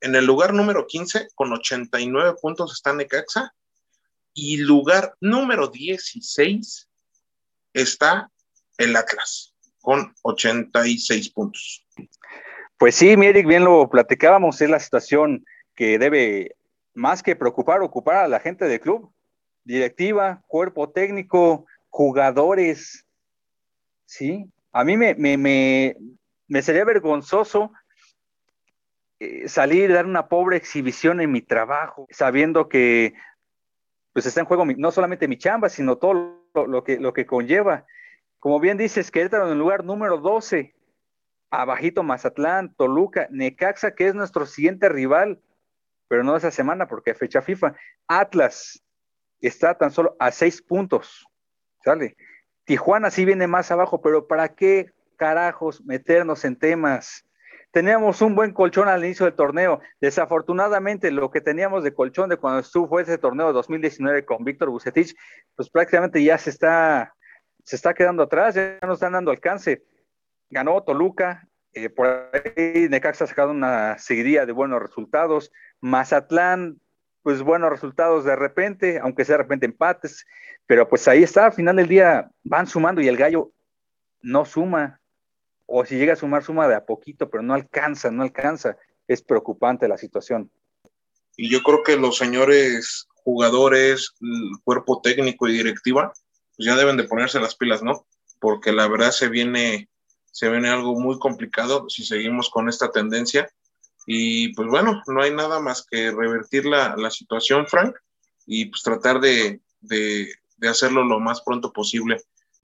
[0.00, 3.54] En el lugar número 15, con 89 puntos, está Necaxa.
[4.32, 6.88] Y lugar número 16
[7.72, 8.30] está
[8.78, 11.86] el Atlas, con 86 puntos.
[12.78, 16.56] Pues sí, Mieric, bien lo platicábamos, es la situación que debe
[16.94, 19.12] más que preocupar, ocupar a la gente del club
[19.64, 23.06] directiva, cuerpo técnico, jugadores,
[24.06, 24.50] ¿sí?
[24.72, 27.72] A mí me, me, me, sería vergonzoso
[29.20, 33.14] eh, salir y dar una pobre exhibición en mi trabajo, sabiendo que
[34.12, 37.86] pues está en juego no solamente mi chamba, sino todo lo, que, lo que conlleva.
[38.38, 40.74] Como bien dices, Querétaro en el lugar número 12,
[41.50, 45.40] abajito Mazatlán, Toluca, Necaxa, que es nuestro siguiente rival,
[46.08, 47.74] pero no esa semana porque fecha FIFA,
[48.06, 48.82] Atlas,
[49.40, 51.26] está tan solo a seis puntos,
[51.84, 52.16] ¿sale?
[52.64, 57.24] Tijuana sí viene más abajo, pero ¿para qué carajos meternos en temas?
[57.70, 59.80] Teníamos un buen colchón al inicio del torneo.
[60.00, 65.14] Desafortunadamente, lo que teníamos de colchón de cuando estuvo ese torneo 2019 con Víctor Bucetich,
[65.54, 67.14] pues prácticamente ya se está,
[67.68, 69.84] se está quedando atrás, ya no están dando alcance.
[70.48, 75.52] Ganó Toluca, eh, por ahí Necaxa ha sacado una seguidilla de buenos resultados.
[75.82, 76.80] Mazatlán
[77.22, 80.24] pues buenos resultados de repente, aunque sea de repente empates,
[80.64, 83.52] pero pues ahí está, al final del día van sumando y el gallo
[84.22, 84.98] no suma,
[85.66, 88.78] o si llega a sumar, suma de a poquito, pero no alcanza, no alcanza.
[89.06, 90.50] Es preocupante la situación.
[91.36, 94.14] Y yo creo que los señores jugadores,
[94.64, 96.14] cuerpo técnico y directiva,
[96.58, 98.04] pues ya deben de ponerse las pilas, ¿no?
[98.40, 99.88] Porque la verdad se viene,
[100.32, 103.48] se viene algo muy complicado si seguimos con esta tendencia
[104.10, 107.94] y pues bueno, no hay nada más que revertir la, la situación, Frank,
[108.46, 110.34] y pues tratar de, de,
[110.68, 112.22] hacerlo lo más pronto posible.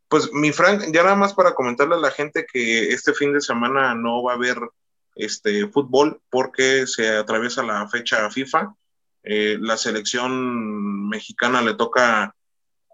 [0.08, 3.40] Pues mi Frank, ya nada más para comentarle a la gente que este fin de
[3.40, 4.56] semana no va a haber
[5.14, 8.74] este fútbol porque se atraviesa la fecha FIFA.
[9.22, 12.34] Eh, la selección mexicana le toca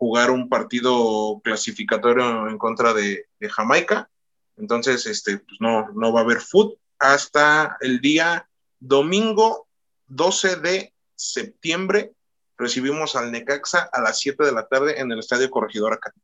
[0.00, 4.08] jugar un partido clasificatorio en contra de, Jamaica.
[4.56, 8.48] Entonces, este, pues no, no va a haber fútbol hasta el día
[8.78, 9.68] domingo
[10.06, 12.12] 12 de septiembre.
[12.56, 16.14] Recibimos al Necaxa a las 7 de la tarde en el Estadio Corregidor acá.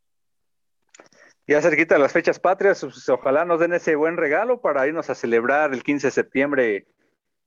[1.47, 5.15] Ya cerquita las fechas patrias, pues, ojalá nos den ese buen regalo para irnos a
[5.15, 6.87] celebrar el 15 de septiembre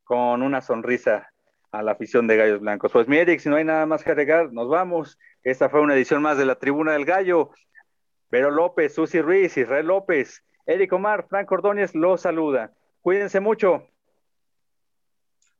[0.03, 1.27] con una sonrisa
[1.71, 2.91] a la afición de Gallos Blancos.
[2.91, 5.17] Pues mi Eric, si no hay nada más que agregar, nos vamos.
[5.43, 7.51] Esta fue una edición más de la Tribuna del Gallo.
[8.29, 12.73] Vero López, Susi Ruiz, Israel López, Eric Omar, Frank Ordóñez los saluda.
[13.01, 13.87] Cuídense mucho.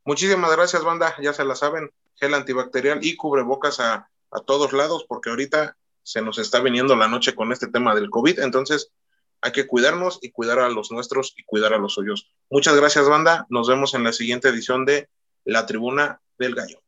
[0.04, 1.14] Muchísimas gracias, banda.
[1.20, 6.22] Ya se la saben, gel antibacterial y cubrebocas a, a todos lados, porque ahorita se
[6.22, 8.40] nos está viniendo la noche con este tema del COVID.
[8.40, 8.92] Entonces,
[9.40, 12.30] hay que cuidarnos y cuidar a los nuestros y cuidar a los suyos.
[12.50, 13.46] Muchas gracias, banda.
[13.48, 15.08] Nos vemos en la siguiente edición de
[15.44, 16.82] La Tribuna del Gallo.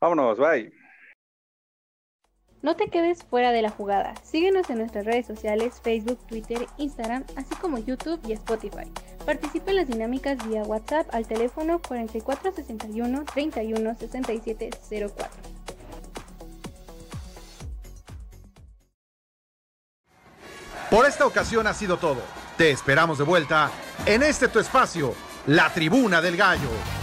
[0.00, 0.79] Vámonos, bye.
[2.62, 4.12] No te quedes fuera de la jugada.
[4.22, 8.84] Síguenos en nuestras redes sociales, Facebook, Twitter, Instagram, así como YouTube y Spotify.
[9.24, 15.28] Participa en las dinámicas vía WhatsApp al teléfono 4461 31 67 04.
[20.90, 22.20] Por esta ocasión ha sido todo.
[22.58, 23.70] Te esperamos de vuelta
[24.04, 25.14] en este tu espacio,
[25.46, 26.99] la Tribuna del Gallo.